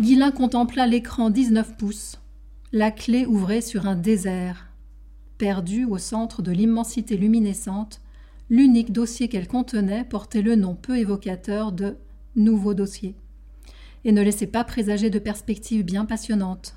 Guilain 0.00 0.30
contempla 0.30 0.86
l'écran 0.86 1.28
19 1.28 1.76
pouces. 1.76 2.18
La 2.72 2.90
clé 2.90 3.26
ouvrait 3.26 3.60
sur 3.60 3.86
un 3.86 3.94
désert, 3.94 4.70
Perdu 5.36 5.84
au 5.84 5.98
centre 5.98 6.40
de 6.40 6.50
l'immensité 6.50 7.18
luminescente, 7.18 8.00
l'unique 8.48 8.90
dossier 8.90 9.28
qu'elle 9.28 9.48
contenait 9.48 10.04
portait 10.04 10.40
le 10.40 10.56
nom 10.56 10.76
peu 10.76 10.96
évocateur 10.96 11.72
de 11.72 11.98
Nouveau 12.36 12.72
dossier, 12.72 13.16
et 14.06 14.12
ne 14.12 14.22
laissait 14.22 14.46
pas 14.46 14.62
présager 14.62 15.10
de 15.10 15.18
perspectives 15.18 15.84
bien 15.84 16.04
passionnantes. 16.04 16.76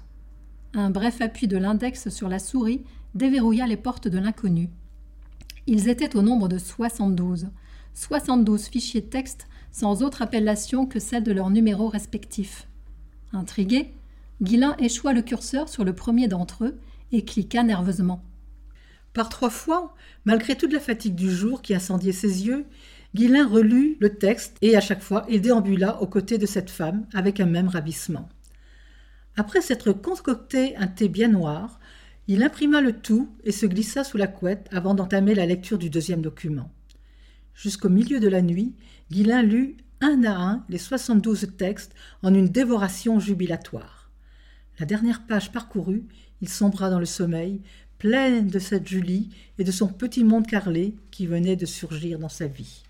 Un 0.73 0.89
bref 0.89 1.21
appui 1.21 1.47
de 1.47 1.57
l'index 1.57 2.09
sur 2.09 2.27
la 2.27 2.39
souris 2.39 2.81
déverrouilla 3.13 3.67
les 3.67 3.77
portes 3.77 4.07
de 4.07 4.17
l'inconnu. 4.17 4.69
Ils 5.67 5.89
étaient 5.89 6.17
au 6.17 6.23
nombre 6.23 6.47
de 6.47 6.57
72, 6.57 7.49
72 7.93 8.65
fichiers 8.65 9.05
texte 9.05 9.47
sans 9.71 10.01
autre 10.01 10.23
appellation 10.23 10.87
que 10.87 10.99
celle 10.99 11.23
de 11.23 11.31
leurs 11.31 11.51
numéros 11.51 11.87
respectifs. 11.87 12.67
Intrigué, 13.31 13.93
Guilain 14.41 14.75
échoua 14.79 15.13
le 15.13 15.21
curseur 15.21 15.69
sur 15.69 15.83
le 15.83 15.93
premier 15.93 16.27
d'entre 16.27 16.65
eux 16.65 16.79
et 17.11 17.23
cliqua 17.23 17.61
nerveusement. 17.61 18.23
Par 19.13 19.29
trois 19.29 19.51
fois, 19.51 19.93
malgré 20.25 20.57
toute 20.57 20.73
la 20.73 20.79
fatigue 20.79 21.15
du 21.15 21.29
jour 21.29 21.61
qui 21.61 21.75
incendiait 21.75 22.11
ses 22.11 22.47
yeux, 22.47 22.65
Guilain 23.15 23.47
relut 23.47 23.97
le 23.99 24.15
texte 24.15 24.57
et 24.61 24.77
à 24.77 24.81
chaque 24.81 25.01
fois 25.01 25.25
il 25.29 25.41
déambula 25.41 25.99
aux 26.01 26.07
côtés 26.07 26.37
de 26.37 26.45
cette 26.45 26.69
femme 26.69 27.07
avec 27.13 27.39
un 27.39 27.47
même 27.47 27.67
ravissement. 27.67 28.29
Après 29.35 29.61
s'être 29.61 29.93
concocté 29.93 30.75
un 30.77 30.85
thé 30.85 31.09
bien 31.09 31.27
noir, 31.27 31.79
il 32.27 32.43
imprima 32.43 32.81
le 32.81 32.93
tout 32.93 33.29
et 33.43 33.51
se 33.51 33.65
glissa 33.65 34.03
sous 34.03 34.17
la 34.17 34.27
couette 34.27 34.67
avant 34.71 34.93
d'entamer 34.93 35.33
la 35.33 35.47
lecture 35.47 35.79
du 35.79 35.89
deuxième 35.89 36.21
document. 36.21 36.71
Jusqu'au 37.55 37.89
milieu 37.89 38.19
de 38.19 38.27
la 38.27 38.43
nuit, 38.43 38.75
Guilain 39.09 39.41
lut 39.41 39.77
un 40.01 40.23
à 40.23 40.35
un 40.35 40.63
les 40.69 40.77
72 40.77 41.47
textes 41.57 41.95
en 42.21 42.33
une 42.33 42.49
dévoration 42.49 43.19
jubilatoire. 43.19 44.11
La 44.77 44.85
dernière 44.85 45.25
page 45.25 45.51
parcourue, 45.51 46.03
il 46.41 46.47
sombra 46.47 46.91
dans 46.91 46.99
le 46.99 47.05
sommeil, 47.05 47.61
plein 47.97 48.43
de 48.43 48.59
cette 48.59 48.87
Julie 48.87 49.31
et 49.57 49.63
de 49.63 49.71
son 49.71 49.87
petit 49.87 50.23
monde 50.23 50.45
carrelé 50.45 50.95
qui 51.09 51.25
venait 51.25 51.55
de 51.55 51.65
surgir 51.65 52.19
dans 52.19 52.29
sa 52.29 52.45
vie. 52.45 52.83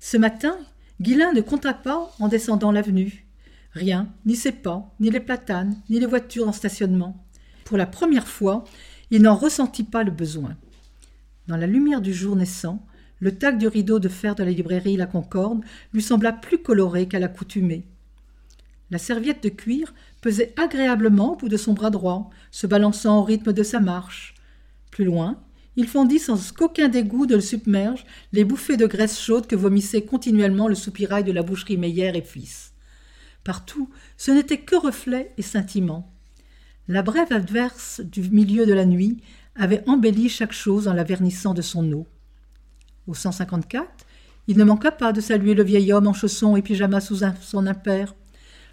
Ce 0.00 0.16
matin, 0.16 0.56
Guilain 1.00 1.32
ne 1.32 1.40
compta 1.40 1.74
pas 1.74 2.14
en 2.20 2.28
descendant 2.28 2.72
l'avenue. 2.72 3.26
Rien, 3.72 4.08
ni 4.26 4.36
ses 4.36 4.52
pas, 4.52 4.94
ni 5.00 5.10
les 5.10 5.20
platanes, 5.20 5.76
ni 5.88 6.00
les 6.00 6.06
voitures 6.06 6.48
en 6.48 6.52
stationnement. 6.52 7.24
Pour 7.64 7.76
la 7.76 7.86
première 7.86 8.28
fois, 8.28 8.64
il 9.10 9.22
n'en 9.22 9.34
ressentit 9.36 9.84
pas 9.84 10.04
le 10.04 10.10
besoin. 10.10 10.56
Dans 11.46 11.56
la 11.56 11.66
lumière 11.66 12.00
du 12.00 12.12
jour 12.12 12.36
naissant, 12.36 12.84
le 13.20 13.36
tac 13.36 13.58
du 13.58 13.66
rideau 13.66 13.98
de 13.98 14.08
fer 14.08 14.34
de 14.34 14.44
la 14.44 14.50
librairie 14.50 14.96
La 14.96 15.06
Concorde 15.06 15.62
lui 15.92 16.02
sembla 16.02 16.32
plus 16.32 16.58
coloré 16.58 17.08
qu'à 17.08 17.18
l'accoutumée. 17.18 17.84
La 18.90 18.98
serviette 18.98 19.42
de 19.42 19.48
cuir 19.48 19.92
pesait 20.20 20.54
agréablement 20.56 21.32
au 21.32 21.36
bout 21.36 21.48
de 21.48 21.56
son 21.56 21.74
bras 21.74 21.90
droit, 21.90 22.30
se 22.50 22.66
balançant 22.66 23.18
au 23.18 23.22
rythme 23.22 23.52
de 23.52 23.62
sa 23.62 23.80
marche. 23.80 24.34
Plus 24.90 25.04
loin, 25.04 25.42
il 25.78 25.86
fondit 25.86 26.18
sans 26.18 26.52
qu'aucun 26.52 26.88
dégoût 26.88 27.24
de 27.24 27.36
le 27.36 27.40
submerge 27.40 28.04
les 28.32 28.42
bouffées 28.42 28.76
de 28.76 28.88
graisse 28.88 29.20
chaude 29.20 29.46
que 29.46 29.54
vomissait 29.54 30.02
continuellement 30.02 30.66
le 30.66 30.74
soupirail 30.74 31.22
de 31.22 31.30
la 31.30 31.44
boucherie 31.44 31.76
Meyer 31.76 32.10
et 32.16 32.22
Fils. 32.22 32.72
Partout, 33.44 33.88
ce 34.16 34.32
n'était 34.32 34.58
que 34.58 34.74
reflets 34.74 35.32
et 35.38 35.42
scintillements. 35.42 36.12
La 36.88 37.02
brève 37.02 37.32
adverse 37.32 38.00
du 38.00 38.28
milieu 38.28 38.66
de 38.66 38.72
la 38.72 38.86
nuit 38.86 39.22
avait 39.54 39.84
embelli 39.86 40.28
chaque 40.28 40.52
chose 40.52 40.88
en 40.88 40.94
la 40.94 41.04
vernissant 41.04 41.54
de 41.54 41.62
son 41.62 41.92
eau. 41.92 42.08
Au 43.06 43.14
154, 43.14 43.88
il 44.48 44.58
ne 44.58 44.64
manqua 44.64 44.90
pas 44.90 45.12
de 45.12 45.20
saluer 45.20 45.54
le 45.54 45.62
vieil 45.62 45.92
homme 45.92 46.08
en 46.08 46.12
chaussons 46.12 46.56
et 46.56 46.62
pyjama 46.62 47.00
sous 47.00 47.20
son 47.40 47.66
impair. 47.68 48.16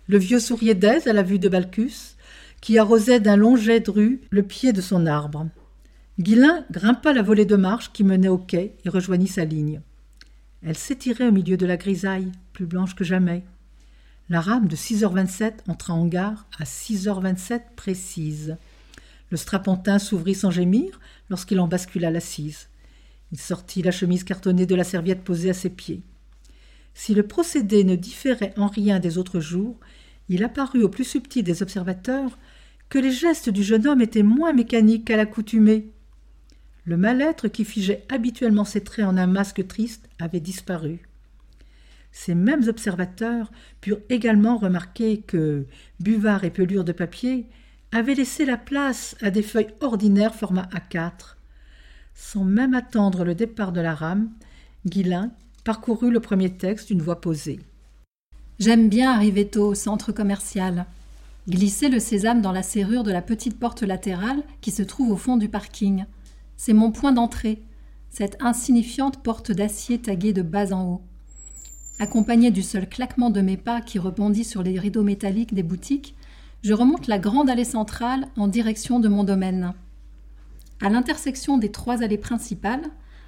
Le 0.07 0.17
vieux 0.17 0.39
souriait 0.39 0.73
d'aise 0.73 1.05
à 1.05 1.13
la 1.13 1.21
vue 1.21 1.37
de 1.37 1.49
Balcus, 1.49 2.15
qui 2.61 2.79
arrosait 2.79 3.19
d'un 3.19 3.35
long 3.35 3.55
jet 3.55 3.81
de 3.81 3.91
rue 3.91 4.21
le 4.31 4.41
pied 4.41 4.73
de 4.73 4.81
son 4.81 5.05
arbre. 5.05 5.45
Guilin 6.18 6.66
grimpa 6.72 7.11
la 7.11 7.22
volée 7.22 7.45
de 7.45 7.57
marche 7.57 7.91
qui 7.91 8.05
menait 8.05 8.30
au 8.30 8.38
quai 8.38 8.78
et 8.86 8.89
rejoignit 8.89 9.28
sa 9.28 9.43
ligne. 9.43 9.82
Elle 10.63 10.78
s'étirait 10.78 11.28
au 11.28 11.32
milieu 11.34 11.57
de 11.57 11.66
la 11.66 11.76
grisaille, 11.76 12.32
plus 12.53 12.66
blanche 12.66 12.95
que 12.95 13.03
jamais. 13.03 13.43
La 14.30 14.39
rame 14.39 14.68
de 14.68 14.78
6h27 14.78 15.53
entra 15.68 15.93
en 15.93 16.05
gare 16.05 16.47
à 16.57 16.63
6h27 16.63 17.61
précise. 17.76 18.55
Le 19.30 19.36
strapontin 19.36 19.99
s'ouvrit 19.99 20.36
sans 20.36 20.51
gémir 20.51 21.01
lorsqu'il 21.30 21.59
en 21.59 21.68
bascula 21.68 22.09
l'assise. 22.11 22.70
Il 23.34 23.39
sortit 23.39 23.82
la 23.82 23.91
chemise 23.91 24.24
cartonnée 24.24 24.66
de 24.66 24.76
la 24.76 24.86
serviette 24.86 25.24
posée 25.24 25.49
à 25.49 25.53
ses 25.53 25.70
pieds. 25.70 26.01
Si 26.93 27.13
le 27.13 27.28
procédé 27.28 27.84
ne 27.84 27.97
différait 27.97 28.53
en 28.57 28.68
rien 28.68 28.99
des 28.99 29.18
autres 29.18 29.41
jours, 29.41 29.78
il 30.30 30.45
apparut 30.45 30.82
au 30.82 30.89
plus 30.89 31.03
subtil 31.03 31.43
des 31.43 31.61
observateurs 31.61 32.39
que 32.88 32.99
les 32.99 33.11
gestes 33.11 33.49
du 33.49 33.63
jeune 33.63 33.86
homme 33.86 34.01
étaient 34.01 34.24
moins 34.24 34.53
mécaniques 34.53 35.05
qu'à 35.05 35.18
l'accoutumée. 35.18 35.91
Le 36.86 36.97
mal-être 36.97 37.47
qui 37.47 37.65
figeait 37.65 38.05
habituellement 38.09 38.63
ses 38.63 38.83
traits 38.83 39.05
en 39.05 39.17
un 39.17 39.27
masque 39.27 39.65
triste 39.67 40.07
avait 40.19 40.39
disparu. 40.39 40.99
Ces 42.11 42.36
mêmes 42.36 42.67
observateurs 42.69 43.51
purent 43.81 43.99
également 44.09 44.57
remarquer 44.57 45.17
que 45.17 45.65
buvard 45.99 46.43
et 46.43 46.51
pelure 46.51 46.83
de 46.83 46.91
papier 46.91 47.47
avaient 47.91 48.13
laissé 48.13 48.45
la 48.45 48.57
place 48.57 49.15
à 49.21 49.31
des 49.31 49.41
feuilles 49.41 49.73
ordinaires 49.81 50.36
format 50.36 50.69
A4. 50.73 51.36
Sans 52.13 52.43
même 52.43 52.73
attendre 52.73 53.25
le 53.25 53.36
départ 53.36 53.71
de 53.71 53.81
la 53.81 53.95
rame, 53.95 54.29
Guillain 54.86 55.31
parcourut 55.63 56.11
le 56.11 56.19
premier 56.19 56.51
texte 56.51 56.88
d'une 56.88 57.01
voix 57.01 57.19
posée. 57.19 57.59
J'aime 58.59 58.88
bien 58.88 59.11
arriver 59.11 59.47
tôt 59.47 59.67
au 59.67 59.75
centre 59.75 60.11
commercial. 60.11 60.86
Glisser 61.49 61.89
le 61.89 61.99
sésame 61.99 62.41
dans 62.41 62.53
la 62.53 62.63
serrure 62.63 63.03
de 63.03 63.11
la 63.11 63.21
petite 63.21 63.59
porte 63.59 63.81
latérale 63.81 64.43
qui 64.61 64.71
se 64.71 64.83
trouve 64.83 65.11
au 65.11 65.17
fond 65.17 65.36
du 65.36 65.49
parking. 65.49 66.05
C'est 66.57 66.73
mon 66.73 66.91
point 66.91 67.11
d'entrée, 67.11 67.61
cette 68.09 68.41
insignifiante 68.41 69.21
porte 69.21 69.51
d'acier 69.51 69.99
taguée 69.99 70.33
de 70.33 70.41
bas 70.41 70.73
en 70.73 70.85
haut. 70.85 71.01
Accompagné 71.99 72.51
du 72.51 72.61
seul 72.61 72.87
claquement 72.87 73.29
de 73.29 73.41
mes 73.41 73.57
pas 73.57 73.81
qui 73.81 73.99
rebondit 73.99 74.43
sur 74.43 74.63
les 74.63 74.79
rideaux 74.79 75.03
métalliques 75.03 75.53
des 75.53 75.63
boutiques, 75.63 76.15
je 76.63 76.73
remonte 76.73 77.07
la 77.07 77.19
grande 77.19 77.49
allée 77.49 77.63
centrale 77.63 78.27
en 78.37 78.47
direction 78.47 78.99
de 78.99 79.07
mon 79.07 79.23
domaine. 79.23 79.73
À 80.81 80.89
l'intersection 80.89 81.57
des 81.57 81.71
trois 81.71 82.03
allées 82.03 82.17
principales, 82.17 82.83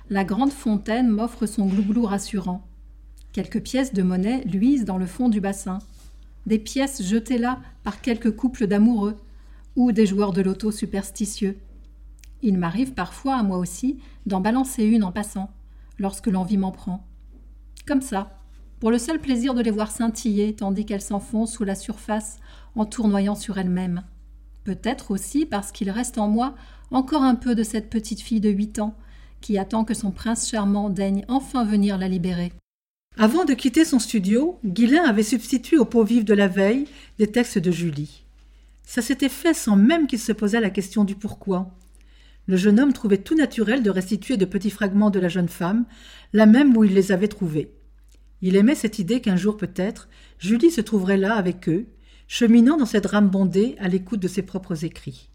la 0.09 0.23
grande 0.23 0.51
fontaine 0.51 1.07
m'offre 1.07 1.45
son 1.45 1.65
glouglou 1.65 2.05
rassurant. 2.05 2.65
Quelques 3.33 3.61
pièces 3.61 3.93
de 3.93 4.03
monnaie 4.03 4.43
luisent 4.45 4.85
dans 4.85 4.97
le 4.97 5.05
fond 5.05 5.29
du 5.29 5.39
bassin. 5.39 5.79
Des 6.45 6.59
pièces 6.59 7.03
jetées 7.03 7.37
là 7.37 7.59
par 7.83 8.01
quelques 8.01 8.35
couples 8.35 8.67
d'amoureux 8.67 9.17
ou 9.75 9.91
des 9.91 10.05
joueurs 10.05 10.33
de 10.33 10.41
loto 10.41 10.71
superstitieux. 10.71 11.57
Il 12.41 12.57
m'arrive 12.57 12.93
parfois, 12.93 13.35
à 13.35 13.43
moi 13.43 13.57
aussi, 13.57 13.99
d'en 14.25 14.41
balancer 14.41 14.83
une 14.83 15.03
en 15.03 15.11
passant, 15.11 15.51
lorsque 15.97 16.27
l'envie 16.27 16.57
m'en 16.57 16.71
prend. 16.71 17.05
Comme 17.85 18.01
ça, 18.01 18.37
pour 18.79 18.91
le 18.91 18.99
seul 18.99 19.19
plaisir 19.19 19.53
de 19.53 19.61
les 19.61 19.71
voir 19.71 19.91
scintiller 19.91 20.53
tandis 20.53 20.85
qu'elles 20.85 21.01
s'enfoncent 21.01 21.53
sous 21.53 21.63
la 21.63 21.75
surface 21.75 22.39
en 22.75 22.85
tournoyant 22.85 23.35
sur 23.35 23.57
elles-mêmes. 23.57 24.03
Peut-être 24.63 25.11
aussi 25.11 25.45
parce 25.45 25.71
qu'il 25.71 25.89
reste 25.89 26.17
en 26.17 26.27
moi 26.27 26.53
encore 26.91 27.23
un 27.23 27.35
peu 27.35 27.55
de 27.55 27.63
cette 27.63 27.89
petite 27.89 28.21
fille 28.21 28.39
de 28.39 28.49
huit 28.49 28.79
ans 28.79 28.95
qui 29.41 29.57
attend 29.57 29.83
que 29.83 29.93
son 29.93 30.11
prince 30.11 30.49
charmant 30.49 30.89
daigne 30.89 31.25
enfin 31.27 31.63
venir 31.63 31.97
la 31.97 32.07
libérer. 32.07 32.53
Avant 33.17 33.45
de 33.45 33.53
quitter 33.53 33.83
son 33.83 33.97
studio, 33.97 34.59
Guilain 34.63 35.03
avait 35.05 35.23
substitué 35.23 35.77
au 35.77 35.85
pot 35.85 36.03
vif 36.03 36.23
de 36.23 36.35
la 36.35 36.47
veille 36.47 36.87
des 37.17 37.27
textes 37.27 37.57
de 37.57 37.71
Julie. 37.71 38.23
Ça 38.83 39.01
s'était 39.01 39.29
fait 39.29 39.55
sans 39.55 39.75
même 39.75 40.05
qu'il 40.05 40.19
se 40.19 40.31
posât 40.31 40.59
la 40.59 40.69
question 40.69 41.03
du 41.03 41.15
pourquoi. 41.15 41.71
Le 42.47 42.55
jeune 42.55 42.79
homme 42.79 42.93
trouvait 42.93 43.17
tout 43.17 43.35
naturel 43.35 43.83
de 43.83 43.89
restituer 43.89 44.37
de 44.37 44.45
petits 44.45 44.69
fragments 44.69 45.09
de 45.09 45.19
la 45.19 45.27
jeune 45.27 45.49
femme, 45.49 45.85
la 46.31 46.45
même 46.45 46.75
où 46.77 46.85
il 46.85 46.93
les 46.93 47.11
avait 47.11 47.27
trouvés. 47.27 47.73
Il 48.41 48.55
aimait 48.55 48.75
cette 48.75 48.99
idée 48.99 49.19
qu'un 49.19 49.35
jour 49.35 49.57
peut-être, 49.57 50.07
Julie 50.39 50.71
se 50.71 50.79
trouverait 50.79 51.17
là 51.17 51.35
avec 51.35 51.67
eux, 51.67 51.87
cheminant 52.27 52.77
dans 52.77 52.85
cette 52.85 53.05
rame 53.05 53.29
bondée 53.29 53.75
à 53.79 53.89
l'écoute 53.89 54.21
de 54.21 54.29
ses 54.29 54.43
propres 54.43 54.85
écrits. 54.85 55.29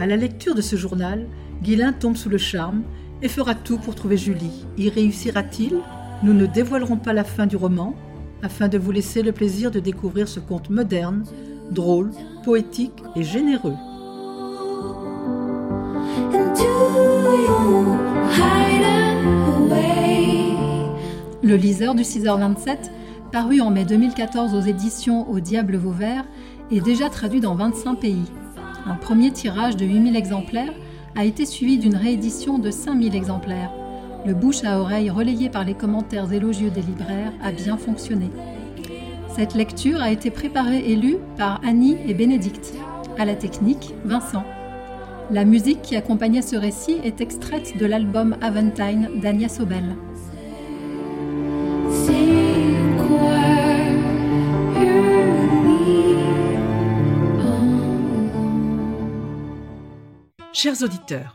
À 0.00 0.06
la 0.06 0.16
lecture 0.16 0.56
de 0.56 0.62
ce 0.62 0.74
journal, 0.74 1.28
Guilain 1.62 1.92
tombe 1.92 2.16
sous 2.16 2.30
le 2.30 2.38
charme 2.38 2.82
et 3.22 3.28
fera 3.28 3.54
tout 3.54 3.78
pour 3.78 3.94
trouver 3.94 4.16
Julie. 4.16 4.64
Y 4.78 4.88
réussira-t-il? 4.88 5.76
Nous 6.22 6.34
ne 6.34 6.46
dévoilerons 6.46 6.96
pas 6.96 7.12
la 7.12 7.24
fin 7.24 7.46
du 7.46 7.56
roman, 7.56 7.94
afin 8.42 8.68
de 8.68 8.78
vous 8.78 8.92
laisser 8.92 9.22
le 9.22 9.32
plaisir 9.32 9.70
de 9.70 9.80
découvrir 9.80 10.28
ce 10.28 10.40
conte 10.40 10.70
moderne, 10.70 11.24
drôle, 11.70 12.10
poétique 12.44 13.02
et 13.16 13.22
généreux. 13.22 13.76
Le 21.42 21.56
liseur 21.56 21.94
du 21.94 22.02
6h27, 22.02 22.90
paru 23.32 23.60
en 23.60 23.70
mai 23.70 23.84
2014 23.84 24.54
aux 24.54 24.60
éditions 24.60 25.28
Au 25.30 25.40
Diable 25.40 25.76
Vauvert, 25.76 26.24
est 26.70 26.80
déjà 26.80 27.08
traduit 27.08 27.40
dans 27.40 27.54
25 27.54 27.94
pays. 27.96 28.30
Un 28.86 28.94
premier 28.94 29.32
tirage 29.32 29.76
de 29.76 29.84
8000 29.84 30.16
exemplaires 30.16 30.72
a 31.16 31.24
été 31.24 31.46
suivi 31.46 31.78
d'une 31.78 31.96
réédition 31.96 32.58
de 32.58 32.70
5000 32.70 33.16
exemplaires 33.16 33.72
le 34.26 34.34
bouche 34.34 34.64
à 34.64 34.78
oreille 34.78 35.10
relayé 35.10 35.48
par 35.48 35.64
les 35.64 35.74
commentaires 35.74 36.32
élogieux 36.32 36.70
des 36.70 36.82
libraires 36.82 37.32
a 37.42 37.52
bien 37.52 37.76
fonctionné. 37.76 38.30
Cette 39.34 39.54
lecture 39.54 40.00
a 40.00 40.10
été 40.10 40.30
préparée 40.30 40.84
et 40.90 40.96
lue 40.96 41.16
par 41.36 41.60
Annie 41.64 41.96
et 42.06 42.14
Bénédicte. 42.14 42.74
À 43.18 43.24
la 43.24 43.34
technique, 43.34 43.94
Vincent. 44.04 44.44
La 45.30 45.44
musique 45.44 45.82
qui 45.82 45.96
accompagnait 45.96 46.42
ce 46.42 46.56
récit 46.56 46.98
est 47.04 47.20
extraite 47.20 47.78
de 47.78 47.86
l'album 47.86 48.36
Aventine 48.42 49.08
d'Agnès 49.20 49.56
Sobel. 49.56 49.96
Chers 60.52 60.82
auditeurs, 60.82 61.34